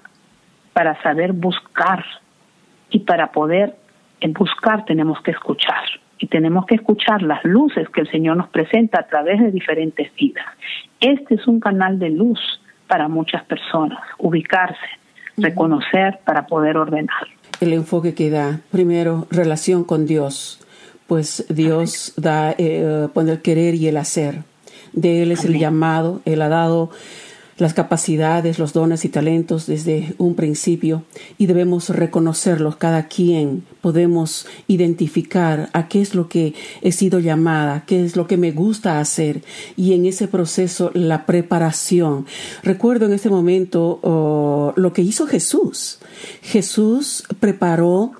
para 0.73 1.01
saber 1.03 1.33
buscar 1.33 2.05
y 2.91 3.01
para 3.01 3.33
poder 3.33 3.77
buscar 4.29 4.85
tenemos 4.85 5.21
que 5.23 5.31
escuchar 5.31 5.85
y 6.19 6.27
tenemos 6.27 6.67
que 6.67 6.75
escuchar 6.75 7.23
las 7.23 7.43
luces 7.45 7.89
que 7.89 8.03
el 8.03 8.11
Señor 8.11 8.37
nos 8.37 8.49
presenta 8.49 9.01
a 9.01 9.07
través 9.07 9.41
de 9.41 9.51
diferentes 9.51 10.15
vidas. 10.15 10.45
Este 11.01 11.35
es 11.35 11.47
un 11.47 11.61
canal 11.61 11.99
de 11.99 12.11
luz 12.11 12.39
para 12.87 13.09
muchas 13.09 13.43
personas, 13.45 14.01
ubicarse, 14.19 14.77
reconocer 15.39 16.19
para 16.25 16.47
poder 16.47 16.77
ordenar. 16.77 17.27
El 17.61 17.73
enfoque 17.73 18.15
que 18.15 18.29
da, 18.29 18.61
primero, 18.71 19.27
relación 19.31 19.85
con 19.85 20.07
Dios, 20.07 20.61
pues 21.07 21.47
Dios 21.49 22.13
da, 22.17 22.55
eh, 22.59 23.09
pone 23.15 23.33
el 23.33 23.43
querer 23.43 23.75
y 23.75 23.89
el 23.89 23.97
hacer. 23.97 24.50
De 24.93 25.23
Él 25.23 25.33
es 25.33 25.45
el 25.45 25.59
llamado, 25.59 26.21
Él 26.25 26.43
ha 26.43 26.49
dado 26.49 26.91
las 27.61 27.75
capacidades, 27.75 28.59
los 28.59 28.73
dones 28.73 29.05
y 29.05 29.11
talentos 29.11 29.67
desde 29.67 30.15
un 30.19 30.35
principio 30.35 31.05
y 31.37 31.47
debemos 31.47 31.91
reconocerlos 31.91 32.77
cada 32.77 33.07
quien. 33.07 33.65
Podemos 33.83 34.47
identificar 34.67 35.69
a 35.75 35.87
qué 35.87 36.01
es 36.01 36.15
lo 36.15 36.29
que 36.29 36.55
he 36.81 36.91
sido 36.91 37.19
llamada, 37.19 37.85
qué 37.87 38.05
es 38.05 38.17
lo 38.17 38.27
que 38.27 38.39
me 38.39 38.53
gusta 38.53 38.99
hacer 38.99 39.43
y 39.77 39.93
en 39.93 40.07
ese 40.07 40.27
proceso 40.27 40.91
la 40.95 41.27
preparación. 41.27 42.27
Recuerdo 42.63 43.07
en 43.07 43.13
este 43.13 43.29
momento 43.29 44.01
oh, 44.03 44.73
lo 44.77 44.93
que 44.93 45.03
hizo 45.03 45.27
Jesús. 45.27 45.99
Jesús 46.43 47.25
preparó 47.41 48.13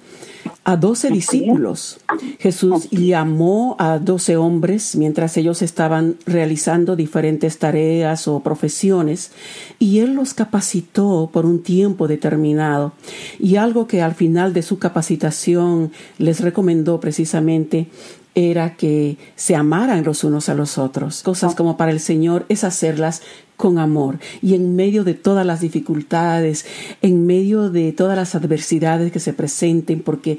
a 0.65 0.77
doce 0.77 1.11
discípulos. 1.11 2.01
Jesús 2.39 2.89
llamó 2.91 3.77
a 3.79 3.99
doce 3.99 4.37
hombres 4.37 4.97
mientras 4.97 5.37
ellos 5.37 5.63
estaban 5.63 6.17
realizando 6.27 6.97
diferentes 6.97 7.59
tareas 7.59 8.29
o 8.29 8.41
profesiones 8.41 9.33
y 9.79 10.01
Él 10.01 10.15
los 10.15 10.35
capacitó 10.35 11.31
por 11.33 11.47
un 11.47 11.63
tiempo 11.63 12.09
determinado. 12.09 12.93
Y 13.39 13.57
algo 13.57 13.87
que 13.87 14.03
al 14.03 14.15
final 14.15 14.53
de 14.53 14.63
su 14.63 14.79
capacitación 14.79 15.93
les 16.19 16.41
recomendó 16.41 17.01
precisamente 17.01 17.89
era 18.35 18.77
que 18.77 19.17
se 19.35 19.57
amaran 19.57 20.05
los 20.05 20.25
unos 20.25 20.49
a 20.49 20.55
los 20.55 20.79
otros. 20.79 21.23
Cosas 21.23 21.55
como 21.55 21.77
para 21.77 21.91
el 21.91 22.01
Señor 22.01 22.47
es 22.49 22.65
hacerlas 22.65 23.23
con 23.61 23.79
amor 23.79 24.19
y 24.43 24.55
en 24.55 24.75
medio 24.75 25.05
de 25.05 25.15
todas 25.15 25.47
las 25.47 25.61
dificultades, 25.61 26.67
en 27.03 27.27
medio 27.27 27.71
de 27.71 27.93
todas 27.93 28.17
las 28.17 28.35
adversidades 28.35 29.13
que 29.13 29.21
se 29.21 29.35
presenten, 29.35 30.03
porque 30.03 30.39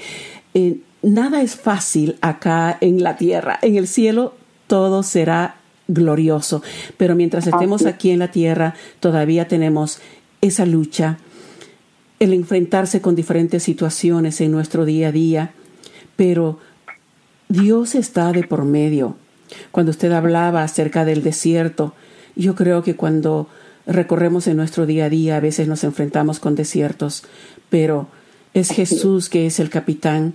eh, 0.54 0.80
nada 1.04 1.42
es 1.42 1.56
fácil 1.56 2.18
acá 2.20 2.78
en 2.82 3.04
la 3.04 3.16
tierra. 3.16 3.60
En 3.62 3.78
el 3.78 3.88
cielo 3.88 4.34
todo 4.68 5.04
será 5.04 5.56
glorioso, 5.88 6.64
pero 6.98 7.16
mientras 7.16 7.48
estemos 7.48 7.86
aquí 7.86 8.10
en 8.12 8.20
la 8.20 8.32
tierra 8.32 8.74
todavía 9.00 9.48
tenemos 9.48 10.00
esa 10.42 10.66
lucha, 10.66 11.18
el 12.20 12.34
enfrentarse 12.34 13.02
con 13.02 13.16
diferentes 13.16 13.64
situaciones 13.64 14.42
en 14.42 14.52
nuestro 14.52 14.86
día 14.86 15.10
a 15.10 15.12
día, 15.12 15.52
pero 16.16 16.60
Dios 17.50 17.94
está 17.96 18.32
de 18.32 18.44
por 18.44 18.64
medio. 18.64 19.16
Cuando 19.72 19.92
usted 19.92 20.12
hablaba 20.12 20.64
acerca 20.64 21.06
del 21.06 21.24
desierto, 21.24 21.94
yo 22.36 22.56
creo 22.56 22.84
que 22.84 22.96
cuando 22.96 23.48
recorremos 23.86 24.48
en 24.48 24.58
nuestro 24.58 24.86
día 24.86 25.06
a 25.06 25.10
día 25.10 25.38
a 25.38 25.40
veces 25.40 25.68
nos 25.68 25.84
enfrentamos 25.84 26.40
con 26.40 26.56
desiertos, 26.56 27.24
pero 27.70 28.08
es 28.54 28.70
Jesús 28.70 29.30
que 29.30 29.46
es 29.46 29.60
el 29.60 29.70
capitán 29.70 30.34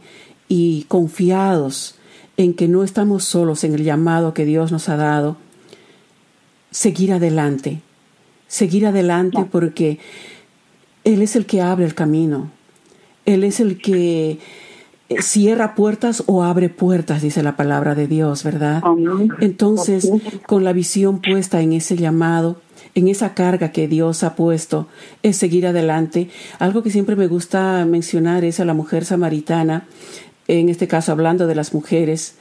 y 0.49 0.85
confiados 0.89 1.97
en 2.37 2.55
que 2.55 2.69
no 2.69 2.85
estamos 2.85 3.25
solos 3.25 3.65
en 3.65 3.75
el 3.75 3.85
llamado 3.85 4.35
que 4.35 4.45
Dios 4.45 4.73
nos 4.73 4.89
ha 4.89 4.97
dado, 4.97 5.37
seguir 6.71 7.13
adelante, 7.13 7.81
seguir 8.47 8.87
adelante 8.87 9.47
porque 9.51 9.99
Él 11.05 11.23
es 11.23 11.37
el 11.37 11.47
que 11.47 11.63
abre 11.63 11.85
el 11.85 11.95
camino, 11.95 12.51
Él 13.25 13.45
es 13.45 13.61
el 13.61 13.81
que 13.81 14.39
cierra 15.21 15.75
puertas 15.75 16.25
o 16.27 16.43
abre 16.43 16.69
puertas, 16.69 17.23
dice 17.23 17.43
la 17.43 17.57
palabra 17.57 17.95
de 17.95 18.09
Dios, 18.09 18.43
¿verdad? 18.43 18.83
Entonces, 19.41 20.11
con 20.47 20.65
la 20.65 20.73
visión 20.73 21.21
puesta 21.21 21.61
en 21.61 21.73
ese 21.73 21.97
llamado, 21.97 22.61
en 22.95 23.09
esa 23.09 23.35
carga 23.35 23.73
que 23.73 23.89
Dios 23.89 24.23
ha 24.23 24.35
puesto, 24.35 24.89
es 25.23 25.37
seguir 25.37 25.67
adelante. 25.67 26.31
Algo 26.59 26.83
que 26.83 26.91
siempre 26.91 27.15
me 27.15 27.27
gusta 27.27 27.85
mencionar 27.85 28.45
es 28.45 28.59
a 28.59 28.65
la 28.65 28.75
mujer 28.75 29.05
samaritana, 29.05 29.87
en 30.49 30.69
este 30.69 30.89
caso 30.89 31.13
hablando 31.13 31.47
de 31.47 31.55
las 31.55 31.75
mujeres. 31.75 32.37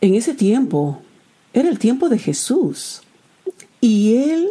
En 0.00 0.14
ese 0.14 0.34
tiempo, 0.34 1.00
era 1.52 1.68
el 1.68 1.78
tiempo 1.78 2.08
de 2.08 2.18
Jesús. 2.18 3.02
Y 3.80 4.16
él, 4.16 4.48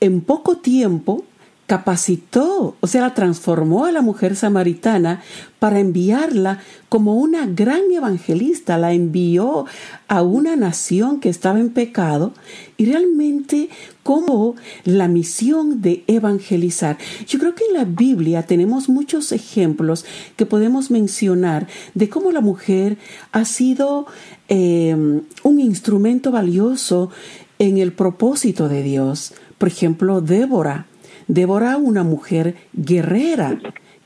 en 0.00 0.20
poco 0.20 0.58
tiempo, 0.58 1.24
capacitó, 1.66 2.76
o 2.78 2.86
sea, 2.86 3.00
la 3.00 3.14
transformó 3.14 3.86
a 3.86 3.92
la 3.92 4.02
mujer 4.02 4.36
samaritana 4.36 5.22
para 5.58 5.80
enviarla 5.80 6.60
como 6.90 7.14
una 7.14 7.46
gran 7.46 7.90
evangelista, 7.90 8.76
la 8.76 8.92
envió 8.92 9.64
a 10.06 10.22
una 10.22 10.56
nación 10.56 11.20
que 11.20 11.30
estaba 11.30 11.58
en 11.58 11.70
pecado 11.70 12.34
y 12.76 12.84
realmente 12.84 13.70
como 14.02 14.56
la 14.84 15.08
misión 15.08 15.80
de 15.80 16.04
evangelizar. 16.06 16.98
Yo 17.26 17.38
creo 17.38 17.54
que 17.54 17.64
en 17.64 17.72
la 17.72 17.86
Biblia 17.86 18.42
tenemos 18.42 18.90
muchos 18.90 19.32
ejemplos 19.32 20.04
que 20.36 20.44
podemos 20.44 20.90
mencionar 20.90 21.66
de 21.94 22.10
cómo 22.10 22.30
la 22.30 22.42
mujer 22.42 22.98
ha 23.32 23.46
sido 23.46 24.06
eh, 24.48 24.94
un 25.42 25.60
instrumento 25.60 26.30
valioso 26.30 27.10
en 27.58 27.78
el 27.78 27.94
propósito 27.94 28.68
de 28.68 28.82
Dios. 28.82 29.32
Por 29.56 29.68
ejemplo, 29.68 30.20
Débora 30.20 30.86
Débora, 31.28 31.76
una 31.76 32.02
mujer 32.02 32.56
guerrera 32.72 33.58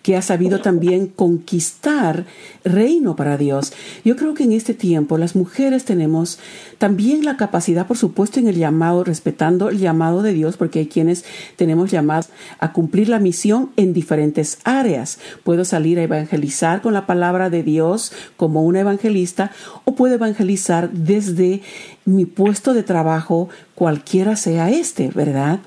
que 0.08 0.16
ha 0.16 0.22
sabido 0.22 0.60
también 0.60 1.08
conquistar 1.08 2.24
reino 2.64 3.14
para 3.14 3.36
Dios. 3.36 3.74
Yo 4.06 4.16
creo 4.16 4.32
que 4.32 4.44
en 4.44 4.52
este 4.52 4.72
tiempo 4.72 5.18
las 5.18 5.36
mujeres 5.36 5.84
tenemos 5.84 6.38
también 6.78 7.26
la 7.26 7.36
capacidad, 7.36 7.86
por 7.86 7.98
supuesto, 7.98 8.40
en 8.40 8.48
el 8.48 8.56
llamado, 8.56 9.04
respetando 9.04 9.68
el 9.68 9.78
llamado 9.78 10.22
de 10.22 10.32
Dios, 10.32 10.56
porque 10.56 10.78
hay 10.78 10.86
quienes 10.86 11.26
tenemos 11.56 11.90
llamados 11.90 12.30
a 12.58 12.72
cumplir 12.72 13.10
la 13.10 13.18
misión 13.18 13.70
en 13.76 13.92
diferentes 13.92 14.60
áreas. 14.64 15.18
Puedo 15.44 15.66
salir 15.66 15.98
a 15.98 16.04
evangelizar 16.04 16.80
con 16.80 16.94
la 16.94 17.04
palabra 17.04 17.50
de 17.50 17.62
Dios 17.62 18.12
como 18.38 18.62
una 18.62 18.80
evangelista 18.80 19.50
o 19.84 19.94
puedo 19.94 20.14
evangelizar 20.14 20.90
desde 20.90 21.60
mi 22.06 22.24
puesto 22.24 22.72
de 22.72 22.82
trabajo, 22.82 23.50
cualquiera 23.78 24.34
sea 24.34 24.70
este, 24.70 25.06
¿verdad? 25.14 25.60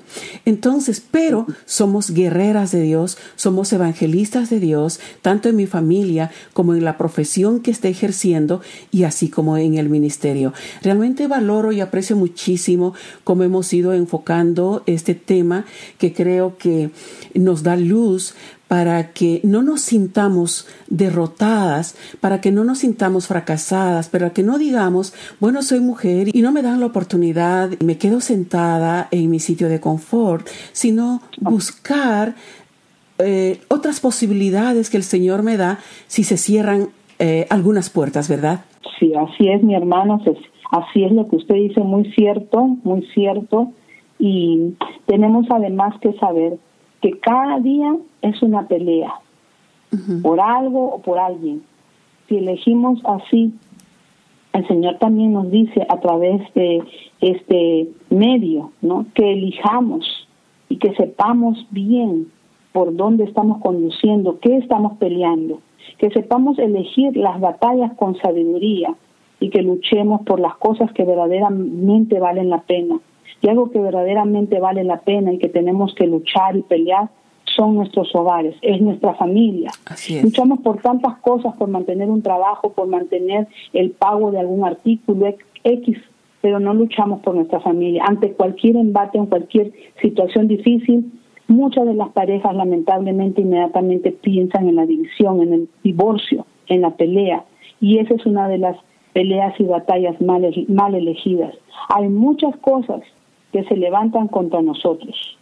Entonces, 0.44 1.02
pero 1.10 1.46
somos 1.64 2.10
guerreras 2.10 2.70
de 2.70 2.82
Dios, 2.82 3.16
somos 3.36 3.72
evangelistas 3.72 4.50
de 4.50 4.60
Dios, 4.60 5.00
tanto 5.22 5.48
en 5.48 5.56
mi 5.56 5.66
familia 5.66 6.30
como 6.52 6.74
en 6.74 6.84
la 6.84 6.98
profesión 6.98 7.60
que 7.60 7.70
esté 7.70 7.88
ejerciendo 7.88 8.60
y 8.90 9.04
así 9.04 9.30
como 9.30 9.56
en 9.56 9.78
el 9.78 9.88
ministerio. 9.88 10.52
Realmente 10.82 11.26
valoro 11.26 11.72
y 11.72 11.80
aprecio 11.80 12.14
muchísimo 12.14 12.92
cómo 13.24 13.44
hemos 13.44 13.72
ido 13.72 13.94
enfocando 13.94 14.82
este 14.84 15.14
tema 15.14 15.64
que 15.96 16.12
creo 16.12 16.58
que 16.58 16.90
nos 17.32 17.62
da 17.62 17.76
luz 17.76 18.34
para 18.72 19.12
que 19.12 19.42
no 19.44 19.60
nos 19.62 19.82
sintamos 19.82 20.66
derrotadas, 20.88 21.94
para 22.22 22.40
que 22.40 22.50
no 22.50 22.64
nos 22.64 22.78
sintamos 22.78 23.26
fracasadas, 23.26 24.08
para 24.08 24.30
que 24.30 24.42
no 24.42 24.56
digamos, 24.56 25.12
bueno, 25.40 25.60
soy 25.60 25.80
mujer 25.80 26.34
y 26.34 26.40
no 26.40 26.52
me 26.52 26.62
dan 26.62 26.80
la 26.80 26.86
oportunidad 26.86 27.68
me 27.84 27.98
quedo 27.98 28.22
sentada 28.22 29.08
en 29.10 29.28
mi 29.28 29.40
sitio 29.40 29.68
de 29.68 29.78
confort, 29.78 30.46
sino 30.72 31.20
buscar 31.38 32.34
eh, 33.18 33.60
otras 33.68 34.00
posibilidades 34.00 34.88
que 34.88 34.96
el 34.96 35.02
Señor 35.02 35.42
me 35.42 35.58
da 35.58 35.78
si 36.06 36.24
se 36.24 36.38
cierran 36.38 36.88
eh, 37.18 37.46
algunas 37.50 37.90
puertas, 37.90 38.26
¿verdad? 38.30 38.64
Sí, 38.98 39.12
así 39.14 39.50
es, 39.50 39.62
mi 39.62 39.74
hermano, 39.74 40.18
así 40.70 41.04
es 41.04 41.12
lo 41.12 41.28
que 41.28 41.36
usted 41.36 41.56
dice, 41.56 41.82
muy 41.82 42.10
cierto, 42.12 42.78
muy 42.84 43.02
cierto. 43.12 43.70
Y 44.18 44.76
tenemos 45.04 45.44
además 45.50 45.94
que 46.00 46.14
saber 46.14 46.56
que 47.02 47.18
cada 47.20 47.60
día 47.60 47.98
es 48.22 48.42
una 48.42 48.66
pelea, 48.66 49.14
por 50.22 50.40
algo 50.40 50.94
o 50.94 51.02
por 51.02 51.18
alguien. 51.18 51.62
Si 52.28 52.38
elegimos 52.38 53.00
así, 53.04 53.52
el 54.52 54.66
Señor 54.68 54.98
también 54.98 55.32
nos 55.32 55.50
dice 55.50 55.86
a 55.88 56.00
través 56.00 56.42
de 56.54 56.82
este 57.20 57.88
medio, 58.10 58.72
¿no? 58.80 59.06
Que 59.14 59.32
elijamos 59.32 60.06
y 60.68 60.76
que 60.76 60.94
sepamos 60.94 61.66
bien 61.70 62.28
por 62.72 62.96
dónde 62.96 63.24
estamos 63.24 63.60
conduciendo, 63.60 64.38
qué 64.40 64.56
estamos 64.56 64.96
peleando, 64.98 65.60
que 65.98 66.10
sepamos 66.10 66.58
elegir 66.58 67.16
las 67.16 67.38
batallas 67.40 67.92
con 67.94 68.16
sabiduría 68.16 68.94
y 69.40 69.50
que 69.50 69.62
luchemos 69.62 70.22
por 70.22 70.40
las 70.40 70.56
cosas 70.56 70.90
que 70.92 71.04
verdaderamente 71.04 72.18
valen 72.18 72.48
la 72.48 72.62
pena 72.62 72.98
y 73.42 73.48
algo 73.48 73.70
que 73.70 73.80
verdaderamente 73.80 74.60
vale 74.60 74.84
la 74.84 75.00
pena 75.00 75.32
y 75.32 75.38
que 75.38 75.48
tenemos 75.48 75.94
que 75.94 76.06
luchar 76.06 76.56
y 76.56 76.62
pelear 76.62 77.10
son 77.56 77.74
nuestros 77.74 78.14
hogares, 78.14 78.56
es 78.62 78.80
nuestra 78.80 79.14
familia. 79.14 79.70
Luchamos 80.22 80.60
por 80.60 80.80
tantas 80.80 81.18
cosas, 81.18 81.54
por 81.56 81.68
mantener 81.68 82.08
un 82.08 82.22
trabajo, 82.22 82.72
por 82.72 82.88
mantener 82.88 83.48
el 83.72 83.90
pago 83.90 84.30
de 84.30 84.40
algún 84.40 84.64
artículo 84.64 85.34
X, 85.64 85.98
pero 86.40 86.60
no 86.60 86.74
luchamos 86.74 87.20
por 87.20 87.34
nuestra 87.34 87.60
familia. 87.60 88.04
Ante 88.06 88.32
cualquier 88.32 88.76
embate, 88.76 89.18
en 89.18 89.26
cualquier 89.26 89.72
situación 90.00 90.48
difícil, 90.48 91.12
muchas 91.48 91.86
de 91.86 91.94
las 91.94 92.10
parejas 92.10 92.54
lamentablemente 92.54 93.42
inmediatamente 93.42 94.12
piensan 94.12 94.68
en 94.68 94.76
la 94.76 94.86
división, 94.86 95.42
en 95.42 95.52
el 95.52 95.68
divorcio, 95.82 96.46
en 96.66 96.80
la 96.80 96.90
pelea. 96.90 97.44
Y 97.80 97.98
esa 97.98 98.14
es 98.14 98.26
una 98.26 98.48
de 98.48 98.58
las 98.58 98.76
peleas 99.12 99.58
y 99.60 99.64
batallas 99.64 100.20
mal, 100.20 100.48
mal 100.68 100.94
elegidas. 100.94 101.54
Hay 101.94 102.08
muchas 102.08 102.56
cosas 102.58 103.02
que 103.52 103.64
se 103.64 103.76
levantan 103.76 104.28
contra 104.28 104.62
nosotros. 104.62 105.38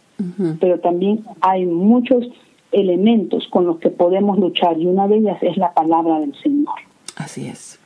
Pero 0.59 0.79
también 0.79 1.23
hay 1.41 1.65
muchos 1.65 2.27
elementos 2.71 3.47
con 3.49 3.65
los 3.65 3.79
que 3.79 3.89
podemos 3.89 4.39
luchar 4.39 4.79
y 4.79 4.85
una 4.85 5.07
de 5.07 5.17
ellas 5.17 5.37
es 5.41 5.57
la 5.57 5.73
palabra 5.73 6.19
del 6.19 6.33
Señor. 6.41 6.75
Así 7.15 7.47
es. 7.47 7.79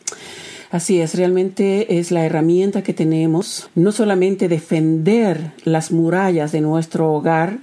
Así 0.72 1.00
es, 1.00 1.16
realmente 1.16 2.00
es 2.00 2.12
la 2.12 2.26
herramienta 2.26 2.84
que 2.84 2.94
tenemos, 2.94 3.70
no 3.76 3.92
solamente 3.92 4.50
defender 4.50 5.52
las 5.64 5.92
murallas 5.92 6.52
de 6.52 6.62
nuestro 6.62 7.14
hogar, 7.14 7.60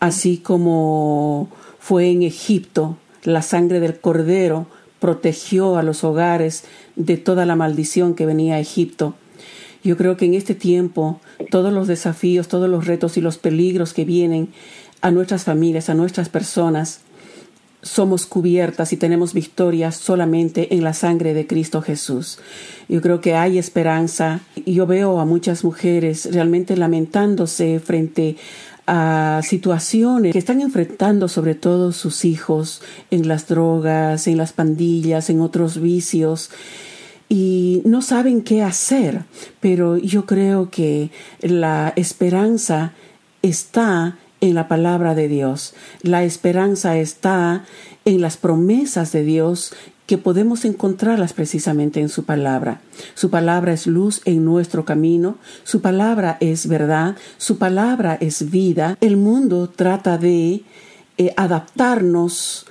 así 0.00 0.38
como 0.38 1.48
fue 1.78 2.10
en 2.10 2.22
Egipto, 2.22 2.98
la 3.24 3.40
sangre 3.42 3.80
del 3.80 3.98
cordero 3.98 4.66
protegió 4.98 5.76
a 5.76 5.82
los 5.82 6.04
hogares 6.04 6.64
de 6.96 7.16
toda 7.16 7.46
la 7.46 7.56
maldición 7.56 8.14
que 8.14 8.26
venía 8.26 8.56
a 8.56 8.60
Egipto, 8.60 9.14
yo 9.88 9.96
creo 9.96 10.18
que 10.18 10.26
en 10.26 10.34
este 10.34 10.54
tiempo 10.54 11.18
todos 11.50 11.72
los 11.72 11.88
desafíos, 11.88 12.46
todos 12.46 12.68
los 12.68 12.86
retos 12.86 13.16
y 13.16 13.22
los 13.22 13.38
peligros 13.38 13.94
que 13.94 14.04
vienen 14.04 14.48
a 15.00 15.10
nuestras 15.10 15.44
familias, 15.44 15.88
a 15.88 15.94
nuestras 15.94 16.28
personas, 16.28 17.00
somos 17.80 18.26
cubiertas 18.26 18.92
y 18.92 18.98
tenemos 18.98 19.32
victoria 19.32 19.90
solamente 19.90 20.74
en 20.74 20.84
la 20.84 20.92
sangre 20.92 21.32
de 21.32 21.46
Cristo 21.46 21.80
Jesús. 21.80 22.38
Yo 22.86 23.00
creo 23.00 23.22
que 23.22 23.34
hay 23.34 23.56
esperanza 23.56 24.40
yo 24.66 24.86
veo 24.86 25.20
a 25.20 25.24
muchas 25.24 25.64
mujeres 25.64 26.28
realmente 26.34 26.76
lamentándose 26.76 27.80
frente 27.80 28.36
a 28.86 29.40
situaciones 29.42 30.34
que 30.34 30.38
están 30.38 30.60
enfrentando 30.60 31.28
sobre 31.28 31.54
todo 31.54 31.92
sus 31.92 32.26
hijos 32.26 32.82
en 33.10 33.26
las 33.26 33.48
drogas, 33.48 34.26
en 34.26 34.36
las 34.36 34.52
pandillas, 34.52 35.30
en 35.30 35.40
otros 35.40 35.80
vicios 35.80 36.50
y 37.28 37.82
no 37.84 38.02
saben 38.02 38.42
qué 38.42 38.62
hacer, 38.62 39.24
pero 39.60 39.98
yo 39.98 40.24
creo 40.24 40.70
que 40.70 41.10
la 41.40 41.92
esperanza 41.96 42.92
está 43.42 44.16
en 44.40 44.54
la 44.54 44.68
palabra 44.68 45.14
de 45.14 45.28
Dios. 45.28 45.74
La 46.02 46.24
esperanza 46.24 46.96
está 46.96 47.64
en 48.04 48.20
las 48.20 48.36
promesas 48.36 49.12
de 49.12 49.24
Dios 49.24 49.74
que 50.06 50.16
podemos 50.16 50.64
encontrarlas 50.64 51.34
precisamente 51.34 52.00
en 52.00 52.08
su 52.08 52.24
palabra. 52.24 52.80
Su 53.14 53.28
palabra 53.28 53.74
es 53.74 53.86
luz 53.86 54.22
en 54.24 54.42
nuestro 54.42 54.86
camino, 54.86 55.36
su 55.64 55.82
palabra 55.82 56.38
es 56.40 56.66
verdad, 56.66 57.14
su 57.36 57.58
palabra 57.58 58.16
es 58.18 58.50
vida. 58.50 58.96
El 59.02 59.18
mundo 59.18 59.68
trata 59.68 60.16
de 60.16 60.62
eh, 61.18 61.34
adaptarnos 61.36 62.64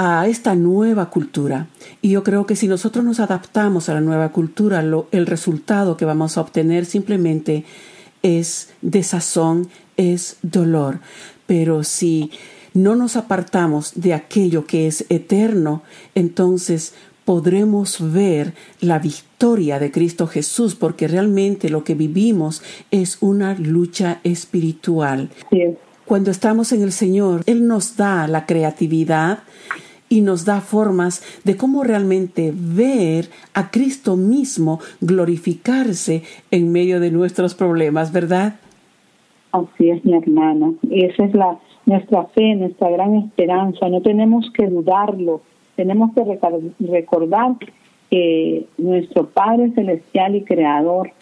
a 0.00 0.28
esta 0.28 0.54
nueva 0.54 1.10
cultura. 1.10 1.66
Y 2.00 2.10
yo 2.10 2.22
creo 2.22 2.46
que 2.46 2.54
si 2.54 2.68
nosotros 2.68 3.04
nos 3.04 3.18
adaptamos 3.18 3.88
a 3.88 3.94
la 3.94 4.00
nueva 4.00 4.30
cultura, 4.30 4.78
el 4.78 5.26
resultado 5.26 5.96
que 5.96 6.04
vamos 6.04 6.38
a 6.38 6.40
obtener 6.40 6.86
simplemente 6.86 7.64
es 8.22 8.70
desazón, 8.80 9.68
es 9.96 10.36
dolor. 10.42 11.00
Pero 11.48 11.82
si 11.82 12.30
no 12.74 12.94
nos 12.94 13.16
apartamos 13.16 13.90
de 13.96 14.14
aquello 14.14 14.66
que 14.66 14.86
es 14.86 15.04
eterno, 15.08 15.82
entonces 16.14 16.94
podremos 17.24 18.12
ver 18.12 18.54
la 18.80 19.00
victoria 19.00 19.80
de 19.80 19.90
Cristo 19.90 20.28
Jesús, 20.28 20.76
porque 20.76 21.08
realmente 21.08 21.70
lo 21.70 21.82
que 21.82 21.96
vivimos 21.96 22.62
es 22.92 23.18
una 23.20 23.54
lucha 23.54 24.20
espiritual. 24.22 25.30
Cuando 26.04 26.30
estamos 26.30 26.70
en 26.70 26.82
el 26.82 26.92
Señor, 26.92 27.42
Él 27.46 27.66
nos 27.66 27.96
da 27.96 28.28
la 28.28 28.46
creatividad 28.46 29.40
y 30.08 30.20
nos 30.20 30.44
da 30.44 30.60
formas 30.60 31.22
de 31.44 31.56
cómo 31.56 31.84
realmente 31.84 32.52
ver 32.54 33.26
a 33.54 33.70
Cristo 33.70 34.16
mismo 34.16 34.80
glorificarse 35.00 36.22
en 36.50 36.72
medio 36.72 37.00
de 37.00 37.10
nuestros 37.10 37.54
problemas, 37.54 38.12
¿verdad? 38.12 38.54
Así 39.52 39.90
es, 39.90 40.04
mi 40.04 40.14
hermana. 40.14 40.72
Esa 40.90 41.24
es 41.24 41.34
la 41.34 41.58
nuestra 41.86 42.24
fe, 42.26 42.54
nuestra 42.54 42.90
gran 42.90 43.14
esperanza. 43.16 43.88
No 43.88 44.02
tenemos 44.02 44.50
que 44.52 44.66
dudarlo. 44.66 45.40
Tenemos 45.76 46.10
que 46.14 46.22
recordar 46.80 47.56
que 48.10 48.66
nuestro 48.76 49.26
Padre 49.28 49.70
Celestial 49.74 50.36
y 50.36 50.44
Creador 50.44 51.12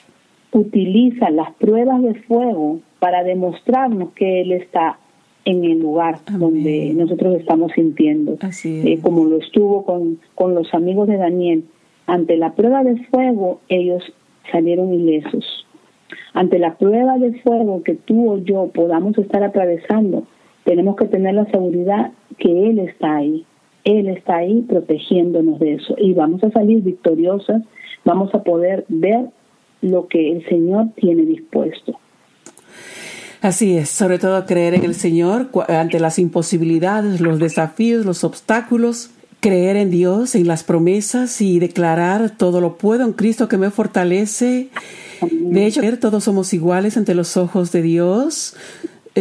utiliza 0.52 1.30
las 1.30 1.52
pruebas 1.54 2.02
de 2.02 2.14
fuego 2.22 2.80
para 2.98 3.22
demostrarnos 3.22 4.12
que 4.12 4.40
Él 4.40 4.52
está 4.52 4.98
en 5.46 5.64
el 5.64 5.78
lugar 5.78 6.18
donde 6.38 6.92
nosotros 6.94 7.36
estamos 7.36 7.70
sintiendo, 7.72 8.36
eh, 8.64 8.98
como 9.00 9.24
lo 9.24 9.38
estuvo 9.38 9.84
con, 9.84 10.18
con 10.34 10.54
los 10.54 10.74
amigos 10.74 11.06
de 11.08 11.16
Daniel. 11.16 11.64
Ante 12.06 12.36
la 12.36 12.54
prueba 12.54 12.82
de 12.82 12.96
fuego, 13.06 13.60
ellos 13.68 14.02
salieron 14.50 14.92
ilesos. 14.92 15.66
Ante 16.34 16.58
la 16.58 16.76
prueba 16.76 17.18
de 17.18 17.32
fuego 17.40 17.82
que 17.84 17.94
tú 17.94 18.32
o 18.32 18.38
yo 18.38 18.70
podamos 18.74 19.16
estar 19.18 19.44
atravesando, 19.44 20.24
tenemos 20.64 20.96
que 20.96 21.06
tener 21.06 21.34
la 21.34 21.46
seguridad 21.46 22.10
que 22.38 22.68
Él 22.68 22.80
está 22.80 23.16
ahí. 23.16 23.46
Él 23.84 24.08
está 24.08 24.38
ahí 24.38 24.62
protegiéndonos 24.68 25.60
de 25.60 25.74
eso. 25.74 25.94
Y 25.96 26.12
vamos 26.12 26.42
a 26.42 26.50
salir 26.50 26.82
victoriosas, 26.82 27.62
vamos 28.04 28.34
a 28.34 28.42
poder 28.42 28.84
ver 28.88 29.26
lo 29.80 30.08
que 30.08 30.32
el 30.32 30.44
Señor 30.48 30.88
tiene 30.96 31.22
dispuesto. 31.22 31.96
Así 33.46 33.76
es, 33.76 33.90
sobre 33.90 34.18
todo 34.18 34.44
creer 34.44 34.74
en 34.74 34.82
el 34.82 34.96
Señor 34.96 35.50
ante 35.68 36.00
las 36.00 36.18
imposibilidades, 36.18 37.20
los 37.20 37.38
desafíos, 37.38 38.04
los 38.04 38.24
obstáculos, 38.24 39.10
creer 39.38 39.76
en 39.76 39.92
Dios, 39.92 40.34
en 40.34 40.48
las 40.48 40.64
promesas 40.64 41.40
y 41.40 41.60
declarar 41.60 42.30
todo 42.36 42.60
lo 42.60 42.76
puedo 42.76 43.04
en 43.04 43.12
Cristo 43.12 43.46
que 43.46 43.56
me 43.56 43.70
fortalece. 43.70 44.70
De 45.20 45.64
hecho, 45.64 45.80
todos 46.00 46.24
somos 46.24 46.52
iguales 46.54 46.96
ante 46.96 47.14
los 47.14 47.36
ojos 47.36 47.70
de 47.70 47.82
Dios, 47.82 48.56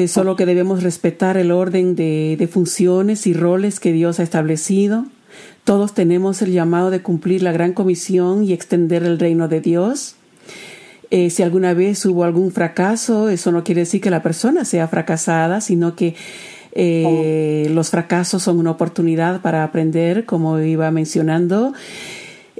solo 0.08 0.36
que 0.36 0.48
debemos 0.48 0.82
respetar 0.82 1.38
el 1.38 1.52
orden 1.52 1.96
de, 1.96 2.36
de 2.36 2.48
funciones 2.48 3.28
y 3.28 3.36
roles 3.36 3.80
que 3.80 3.92
Dios 3.92 4.20
ha 4.20 4.24
establecido. 4.24 5.06
Todos 5.66 5.94
tenemos 5.94 6.42
el 6.42 6.52
llamado 6.52 6.90
de 6.90 7.04
cumplir 7.04 7.44
la 7.44 7.52
gran 7.52 7.74
comisión 7.74 8.44
y 8.44 8.54
extender 8.54 9.04
el 9.04 9.20
reino 9.20 9.48
de 9.48 9.62
Dios. 9.62 10.16
Eh, 11.12 11.30
si 11.30 11.44
alguna 11.44 11.74
vez 11.74 12.06
hubo 12.06 12.24
algún 12.24 12.52
fracaso, 12.52 13.30
eso 13.30 13.52
no 13.52 13.64
quiere 13.64 13.82
decir 13.82 14.02
que 14.02 14.10
la 14.10 14.24
persona 14.24 14.66
sea 14.66 14.88
fracasada, 14.88 15.62
sino 15.62 15.96
que 15.96 16.16
eh, 16.74 17.70
los 17.72 17.90
fracasos 17.90 18.44
son 18.44 18.60
una 18.60 18.72
oportunidad 18.72 19.42
para 19.42 19.64
aprender, 19.64 20.26
como 20.26 20.60
iba 20.60 20.92
mencionando, 20.92 21.74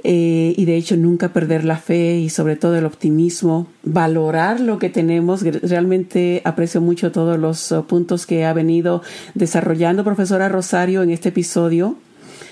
eh, 0.04 0.54
y 0.56 0.64
de 0.64 0.76
hecho 0.76 0.96
nunca 0.96 1.32
perder 1.32 1.64
la 1.64 1.76
fe 1.76 2.18
y 2.18 2.28
sobre 2.28 2.56
todo 2.56 2.76
el 2.76 2.86
optimismo, 2.86 3.66
valorar 3.82 4.60
lo 4.60 4.78
que 4.78 4.88
tenemos. 4.88 5.42
Realmente 5.42 6.42
aprecio 6.44 6.80
mucho 6.80 7.12
todos 7.12 7.38
los 7.38 7.72
uh, 7.72 7.84
puntos 7.84 8.24
que 8.24 8.44
ha 8.44 8.52
venido 8.52 9.02
desarrollando 9.34 10.04
profesora 10.04 10.48
Rosario 10.48 11.02
en 11.02 11.10
este 11.10 11.30
episodio. 11.30 11.96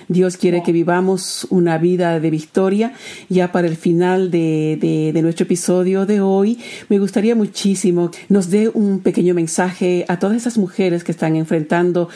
Dios 0.08 0.36
quiere 0.36 0.62
que 0.62 0.72
vivamos 0.72 1.46
una 1.50 1.78
vida 1.78 2.20
de 2.20 2.30
victoria. 2.30 2.92
Ya 3.28 3.52
para 3.52 3.66
el 3.68 3.76
final 3.76 4.30
de, 4.30 5.12
de, 5.14 5.22
nuestro 5.22 5.44
episodio 5.44 6.06
de 6.06 6.20
hoy, 6.20 6.58
me 6.88 6.98
gustaría 6.98 7.34
muchísimo 7.34 8.10
nos 8.28 8.50
dé 8.50 8.68
un 8.68 9.00
pequeño 9.00 9.34
mensaje 9.34 10.04
a 10.08 10.18
todas 10.18 10.36
esas 10.36 10.58
mujeres 10.58 11.04
que 11.04 11.12
están 11.12 11.36
enfrentando 11.36 12.08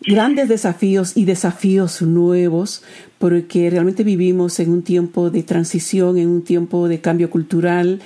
grandes 0.00 0.48
desafíos 0.48 1.16
y 1.16 1.24
desafíos 1.24 2.02
nuevos, 2.02 2.82
porque 3.18 3.70
realmente 3.70 4.04
vivimos 4.04 4.60
en 4.60 4.70
un 4.70 4.82
tiempo 4.82 5.30
de 5.30 5.42
transición, 5.42 6.18
en 6.18 6.28
un 6.28 6.42
tiempo 6.42 6.88
de 6.88 7.00
cambio 7.00 7.30
cultural 7.30 8.00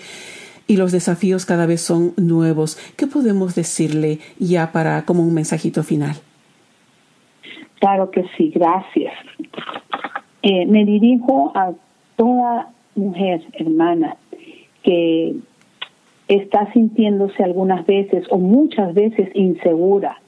y 0.66 0.76
los 0.76 0.92
desafíos 0.92 1.46
cada 1.46 1.66
vez 1.66 1.80
son 1.80 2.14
nuevos. 2.16 2.78
¿Qué 2.96 3.06
podemos 3.06 3.54
decirle 3.54 4.20
ya 4.38 4.72
para 4.72 5.04
como 5.04 5.24
un 5.24 5.34
mensajito 5.34 5.82
final? 5.82 6.16
Claro 7.80 8.10
que 8.10 8.24
sí, 8.36 8.50
gracias. 8.54 9.14
Eh, 10.42 10.66
me 10.66 10.84
dirijo 10.84 11.50
a 11.54 11.72
toda 12.16 12.70
mujer, 12.94 13.42
hermana, 13.54 14.16
que 14.82 15.36
está 16.28 16.70
sintiéndose 16.72 17.42
algunas 17.42 17.86
veces 17.86 18.26
o 18.30 18.36
muchas 18.36 18.92
veces 18.94 19.30
insegura 19.34 20.20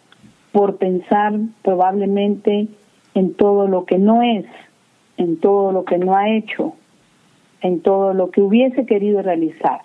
por 0.53 0.77
pensar 0.77 1.35
probablemente 1.63 2.69
en 3.15 3.35
todo 3.35 3.69
lo 3.69 3.85
que 3.85 3.99
no 3.99 4.23
es, 4.23 4.47
en 5.19 5.39
todo 5.39 5.73
lo 5.73 5.85
que 5.85 5.99
no 5.99 6.17
ha 6.17 6.31
hecho, 6.31 6.73
en 7.61 7.81
todo 7.81 8.15
lo 8.15 8.31
que 8.31 8.41
hubiese 8.41 8.87
querido 8.87 9.21
realizar. 9.21 9.83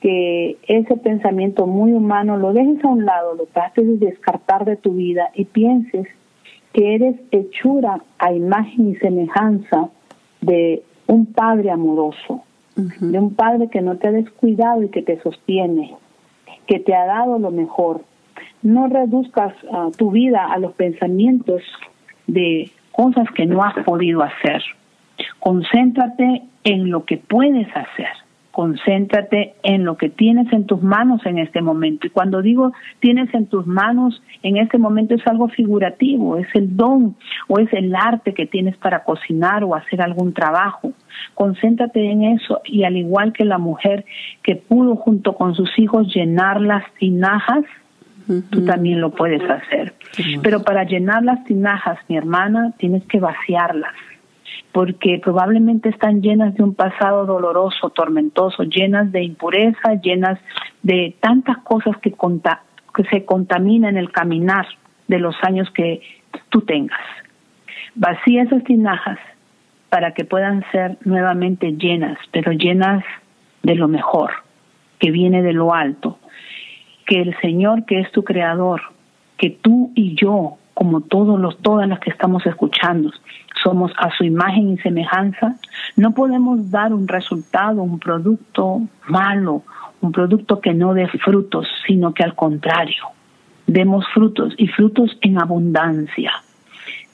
Que 0.00 0.56
ese 0.68 0.96
pensamiento 0.96 1.66
muy 1.66 1.92
humano 1.92 2.36
lo 2.36 2.52
dejes 2.52 2.82
a 2.84 2.88
un 2.88 3.04
lado, 3.04 3.34
lo 3.34 3.46
trates 3.46 3.86
de 3.86 4.06
descartar 4.06 4.64
de 4.64 4.76
tu 4.76 4.94
vida 4.94 5.30
y 5.34 5.44
pienses 5.44 6.06
que 6.72 6.94
eres 6.94 7.16
hechura 7.30 8.00
a 8.18 8.32
imagen 8.32 8.90
y 8.90 8.96
semejanza 8.96 9.88
de 10.40 10.82
un 11.06 11.26
Padre 11.26 11.70
amoroso, 11.70 12.42
de 12.76 13.18
un 13.18 13.34
Padre 13.34 13.68
que 13.68 13.82
no 13.82 13.96
te 13.96 14.08
ha 14.08 14.12
descuidado 14.12 14.82
y 14.82 14.88
que 14.88 15.02
te 15.02 15.20
sostiene, 15.20 15.94
que 16.66 16.78
te 16.78 16.94
ha 16.94 17.04
dado 17.04 17.38
lo 17.38 17.50
mejor. 17.50 18.02
No 18.62 18.86
reduzcas 18.86 19.54
ah, 19.72 19.88
tu 19.96 20.10
vida 20.10 20.46
a 20.46 20.58
los 20.58 20.72
pensamientos 20.72 21.62
de 22.26 22.70
cosas 22.92 23.28
que 23.34 23.46
no 23.46 23.62
has 23.62 23.74
podido 23.84 24.22
hacer. 24.22 24.62
Concéntrate 25.40 26.42
en 26.64 26.90
lo 26.90 27.04
que 27.04 27.16
puedes 27.16 27.68
hacer 27.74 28.08
concéntrate 28.50 29.54
en 29.62 29.84
lo 29.84 29.96
que 29.96 30.08
tienes 30.08 30.52
en 30.52 30.66
tus 30.66 30.82
manos 30.82 31.24
en 31.24 31.38
este 31.38 31.62
momento. 31.62 32.06
Y 32.06 32.10
cuando 32.10 32.42
digo 32.42 32.72
tienes 32.98 33.32
en 33.34 33.46
tus 33.46 33.66
manos 33.66 34.22
en 34.42 34.56
este 34.56 34.78
momento 34.78 35.14
es 35.14 35.26
algo 35.26 35.48
figurativo, 35.48 36.36
es 36.36 36.48
el 36.54 36.76
don 36.76 37.16
o 37.48 37.58
es 37.58 37.72
el 37.72 37.94
arte 37.94 38.34
que 38.34 38.46
tienes 38.46 38.76
para 38.76 39.04
cocinar 39.04 39.64
o 39.64 39.74
hacer 39.74 40.02
algún 40.02 40.32
trabajo. 40.32 40.92
Concéntrate 41.34 42.10
en 42.10 42.24
eso 42.24 42.60
y 42.64 42.84
al 42.84 42.96
igual 42.96 43.32
que 43.32 43.44
la 43.44 43.58
mujer 43.58 44.04
que 44.42 44.56
pudo 44.56 44.96
junto 44.96 45.34
con 45.34 45.54
sus 45.54 45.78
hijos 45.78 46.12
llenar 46.14 46.60
las 46.60 46.84
tinajas, 46.94 47.64
tú 48.50 48.64
también 48.64 49.00
lo 49.00 49.10
puedes 49.10 49.42
hacer. 49.48 49.94
Pero 50.42 50.62
para 50.62 50.84
llenar 50.84 51.24
las 51.24 51.44
tinajas, 51.44 51.98
mi 52.08 52.16
hermana, 52.16 52.72
tienes 52.78 53.04
que 53.06 53.18
vaciarlas 53.18 53.94
porque 54.72 55.20
probablemente 55.22 55.88
están 55.88 56.22
llenas 56.22 56.54
de 56.54 56.62
un 56.62 56.74
pasado 56.74 57.26
doloroso, 57.26 57.90
tormentoso, 57.90 58.62
llenas 58.62 59.10
de 59.10 59.24
impureza, 59.24 59.94
llenas 60.02 60.38
de 60.82 61.16
tantas 61.20 61.58
cosas 61.58 61.96
que, 61.98 62.12
que 62.12 63.04
se 63.10 63.24
contaminan 63.24 63.96
el 63.96 64.12
caminar 64.12 64.66
de 65.08 65.18
los 65.18 65.34
años 65.42 65.68
que 65.72 66.02
tú 66.50 66.60
tengas. 66.62 67.00
Vacía 67.94 68.44
esas 68.44 68.62
tinajas 68.64 69.18
para 69.88 70.14
que 70.14 70.24
puedan 70.24 70.64
ser 70.70 70.98
nuevamente 71.04 71.72
llenas, 71.72 72.16
pero 72.30 72.52
llenas 72.52 73.04
de 73.64 73.74
lo 73.74 73.88
mejor, 73.88 74.30
que 75.00 75.10
viene 75.10 75.42
de 75.42 75.52
lo 75.52 75.74
alto. 75.74 76.18
Que 77.06 77.20
el 77.20 77.36
Señor, 77.40 77.86
que 77.86 77.98
es 77.98 78.12
tu 78.12 78.22
creador, 78.22 78.80
que 79.36 79.50
tú 79.50 79.90
y 79.96 80.14
yo 80.14 80.58
como 80.80 81.02
todos 81.02 81.38
los, 81.38 81.58
todas 81.58 81.86
las 81.86 82.00
que 82.00 82.08
estamos 82.08 82.46
escuchando, 82.46 83.12
somos 83.62 83.92
a 83.98 84.10
su 84.16 84.24
imagen 84.24 84.70
y 84.70 84.78
semejanza, 84.78 85.56
no 85.94 86.12
podemos 86.12 86.70
dar 86.70 86.94
un 86.94 87.06
resultado, 87.06 87.82
un 87.82 87.98
producto 87.98 88.80
malo, 89.06 89.62
un 90.00 90.10
producto 90.10 90.58
que 90.62 90.72
no 90.72 90.94
dé 90.94 91.06
frutos, 91.06 91.68
sino 91.86 92.14
que 92.14 92.24
al 92.24 92.34
contrario, 92.34 93.04
demos 93.66 94.06
frutos 94.14 94.54
y 94.56 94.68
frutos 94.68 95.18
en 95.20 95.38
abundancia. 95.38 96.32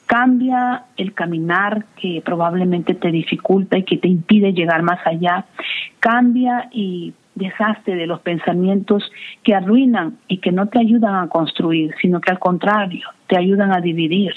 Cambia 0.05 0.85
el 0.95 1.13
caminar 1.13 1.83
que 1.97 2.21
probablemente 2.23 2.93
te 2.93 3.11
dificulta 3.11 3.77
y 3.77 3.83
que 3.83 3.97
te 3.97 4.07
impide 4.07 4.53
llegar 4.53 4.81
más 4.81 5.05
allá. 5.05 5.43
Cambia 5.99 6.69
y 6.71 7.13
deshazte 7.37 7.95
de 7.95 8.07
los 8.07 8.19
pensamientos 8.21 9.09
que 9.43 9.55
arruinan 9.55 10.17
y 10.27 10.37
que 10.37 10.51
no 10.51 10.67
te 10.67 10.79
ayudan 10.79 11.15
a 11.15 11.29
construir, 11.29 11.93
sino 12.01 12.19
que 12.19 12.31
al 12.31 12.39
contrario, 12.39 13.07
te 13.27 13.37
ayudan 13.37 13.71
a 13.75 13.81
dividir, 13.81 14.33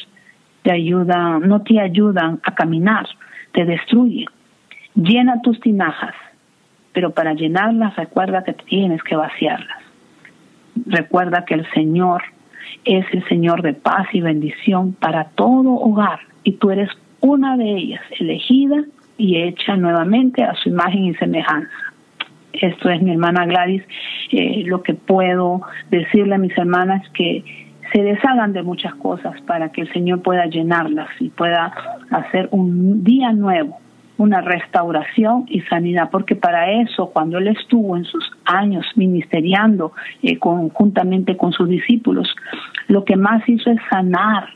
te 0.63 0.73
ayudan, 0.73 1.49
no 1.49 1.63
te 1.63 1.81
ayudan 1.81 2.41
a 2.43 2.55
caminar, 2.55 3.07
te 3.53 3.65
destruyen. 3.65 4.27
Llena 4.95 5.41
tus 5.43 5.61
tinajas, 5.61 6.15
pero 6.93 7.13
para 7.13 7.35
llenarlas 7.35 7.97
recuerda 7.97 8.45
que 8.45 8.53
tienes 8.53 9.03
que 9.03 9.17
vaciarlas. 9.17 9.79
Recuerda 10.87 11.45
que 11.45 11.55
el 11.55 11.67
Señor 11.73 12.23
es 12.85 13.07
el 13.13 13.27
Señor 13.29 13.63
de 13.63 13.75
paz 13.75 14.07
y 14.13 14.21
bendición 14.21 14.93
para 14.93 15.25
todo 15.25 15.71
hogar 15.71 16.21
y 16.45 16.53
tú 16.53 16.71
eres 16.71 16.91
una 17.21 17.57
de 17.57 17.71
ellas, 17.71 18.03
elegida 18.19 18.85
y 19.19 19.37
hecha 19.43 19.77
nuevamente 19.77 20.43
a 20.43 20.55
su 20.55 20.71
imagen 20.71 21.05
y 21.05 21.15
semejanza. 21.15 21.90
Esto 22.53 22.91
es 22.91 23.03
mi 23.03 23.13
hermana 23.13 23.47
Gladys. 23.47 23.83
Eh, 24.31 24.65
lo 24.67 24.83
que 24.83 24.95
puedo 24.95 25.63
decirle 25.91 26.35
a 26.35 26.39
mis 26.39 26.57
hermanas 26.57 27.03
es 27.05 27.11
que 27.11 27.45
se 27.93 28.03
deshagan 28.03 28.53
de 28.53 28.63
muchas 28.63 28.95
cosas 28.95 29.41
para 29.43 29.71
que 29.71 29.83
el 29.83 29.93
Señor 29.93 30.23
pueda 30.23 30.47
llenarlas 30.47 31.09
y 31.19 31.29
pueda 31.31 31.73
hacer 32.11 32.49
un 32.53 33.03
día 33.03 33.33
nuevo, 33.33 33.79
una 34.17 34.41
restauración 34.41 35.47
y 35.49 35.63
sanidad, 35.63 36.11
porque 36.11 36.37
para 36.37 36.71
eso, 36.83 37.11
cuando 37.11 37.39
Él 37.39 37.49
estuvo 37.49 37.97
en 37.97 38.05
sus 38.05 38.31
años 38.45 38.87
ministeriando 38.95 39.93
eh, 40.23 40.39
conjuntamente 40.39 41.37
con 41.37 41.53
sus 41.53 41.69
discípulos, 41.69 42.35
lo 42.87 43.05
que 43.05 43.17
más 43.17 43.49
hizo 43.49 43.71
es 43.71 43.81
sanar 43.91 44.51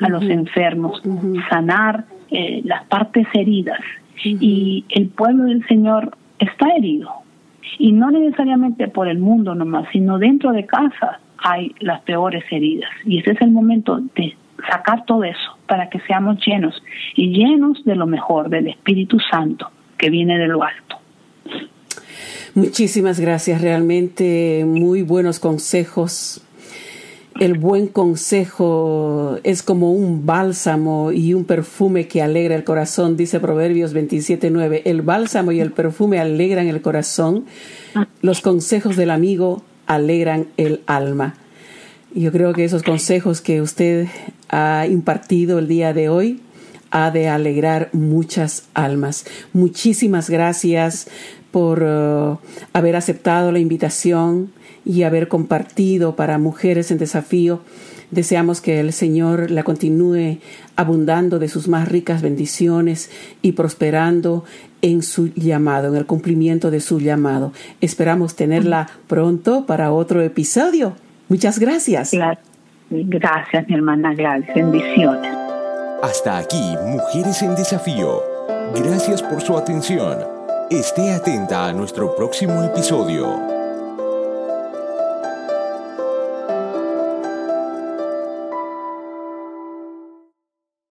a 0.00 0.08
los 0.08 0.22
enfermos, 0.22 1.02
sanar 1.50 2.04
eh, 2.30 2.62
las 2.64 2.84
partes 2.84 3.26
heridas. 3.34 3.80
Y 4.22 4.84
el 4.90 5.08
pueblo 5.08 5.44
del 5.44 5.66
Señor 5.66 6.16
está 6.38 6.68
herido, 6.76 7.10
y 7.78 7.92
no 7.92 8.10
necesariamente 8.10 8.88
por 8.88 9.08
el 9.08 9.18
mundo 9.18 9.54
nomás, 9.54 9.86
sino 9.92 10.18
dentro 10.18 10.52
de 10.52 10.66
casa 10.66 11.20
hay 11.38 11.74
las 11.80 12.02
peores 12.02 12.44
heridas. 12.50 12.90
Y 13.04 13.18
ese 13.18 13.32
es 13.32 13.40
el 13.40 13.50
momento 13.50 14.00
de 14.16 14.36
sacar 14.70 15.04
todo 15.04 15.24
eso 15.24 15.56
para 15.66 15.88
que 15.88 16.00
seamos 16.00 16.44
llenos 16.44 16.82
y 17.14 17.28
llenos 17.28 17.84
de 17.84 17.94
lo 17.94 18.06
mejor, 18.06 18.48
del 18.48 18.68
Espíritu 18.68 19.18
Santo 19.30 19.70
que 19.96 20.10
viene 20.10 20.38
de 20.38 20.46
lo 20.46 20.62
alto. 20.62 20.96
Muchísimas 22.54 23.20
gracias, 23.20 23.60
realmente 23.60 24.64
muy 24.66 25.02
buenos 25.02 25.38
consejos 25.38 26.42
el 27.38 27.58
buen 27.58 27.86
consejo 27.86 29.38
es 29.44 29.62
como 29.62 29.92
un 29.92 30.26
bálsamo 30.26 31.12
y 31.12 31.34
un 31.34 31.44
perfume 31.44 32.08
que 32.08 32.22
alegra 32.22 32.56
el 32.56 32.64
corazón, 32.64 33.16
dice 33.16 33.38
Proverbios 33.38 33.94
27.9. 33.94 34.82
El 34.84 35.02
bálsamo 35.02 35.52
y 35.52 35.60
el 35.60 35.72
perfume 35.72 36.18
alegran 36.18 36.66
el 36.66 36.80
corazón. 36.80 37.44
Los 38.22 38.40
consejos 38.40 38.96
del 38.96 39.10
amigo 39.10 39.62
alegran 39.86 40.48
el 40.56 40.82
alma. 40.86 41.34
Yo 42.14 42.32
creo 42.32 42.52
que 42.54 42.64
esos 42.64 42.82
consejos 42.82 43.40
que 43.40 43.62
usted 43.62 44.08
ha 44.48 44.86
impartido 44.86 45.58
el 45.58 45.68
día 45.68 45.92
de 45.92 46.08
hoy 46.08 46.40
ha 46.90 47.10
de 47.10 47.28
alegrar 47.28 47.90
muchas 47.92 48.64
almas. 48.74 49.26
Muchísimas 49.52 50.30
gracias 50.30 51.08
por 51.50 51.82
uh, 51.82 52.38
haber 52.72 52.96
aceptado 52.96 53.52
la 53.52 53.58
invitación 53.58 54.52
y 54.88 55.02
haber 55.02 55.28
compartido 55.28 56.16
para 56.16 56.38
Mujeres 56.38 56.90
en 56.90 56.98
Desafío. 56.98 57.60
Deseamos 58.10 58.62
que 58.62 58.80
el 58.80 58.94
Señor 58.94 59.50
la 59.50 59.62
continúe 59.62 60.38
abundando 60.76 61.38
de 61.38 61.48
sus 61.48 61.68
más 61.68 61.88
ricas 61.88 62.22
bendiciones 62.22 63.10
y 63.42 63.52
prosperando 63.52 64.44
en 64.80 65.02
su 65.02 65.28
llamado, 65.34 65.88
en 65.88 65.96
el 65.96 66.06
cumplimiento 66.06 66.70
de 66.70 66.80
su 66.80 67.00
llamado. 67.00 67.52
Esperamos 67.82 68.34
tenerla 68.34 68.88
pronto 69.06 69.66
para 69.66 69.92
otro 69.92 70.22
episodio. 70.22 70.94
Muchas 71.28 71.58
gracias. 71.58 72.12
Gracias, 72.90 73.68
mi 73.68 73.74
hermana. 73.74 74.14
Gracias. 74.14 74.54
Bendiciones. 74.54 75.36
Hasta 76.02 76.38
aquí, 76.38 76.76
Mujeres 76.86 77.42
en 77.42 77.54
Desafío. 77.54 78.22
Gracias 78.74 79.22
por 79.22 79.42
su 79.42 79.58
atención. 79.58 80.16
Esté 80.70 81.10
atenta 81.12 81.66
a 81.66 81.72
nuestro 81.74 82.16
próximo 82.16 82.62
episodio. 82.62 83.57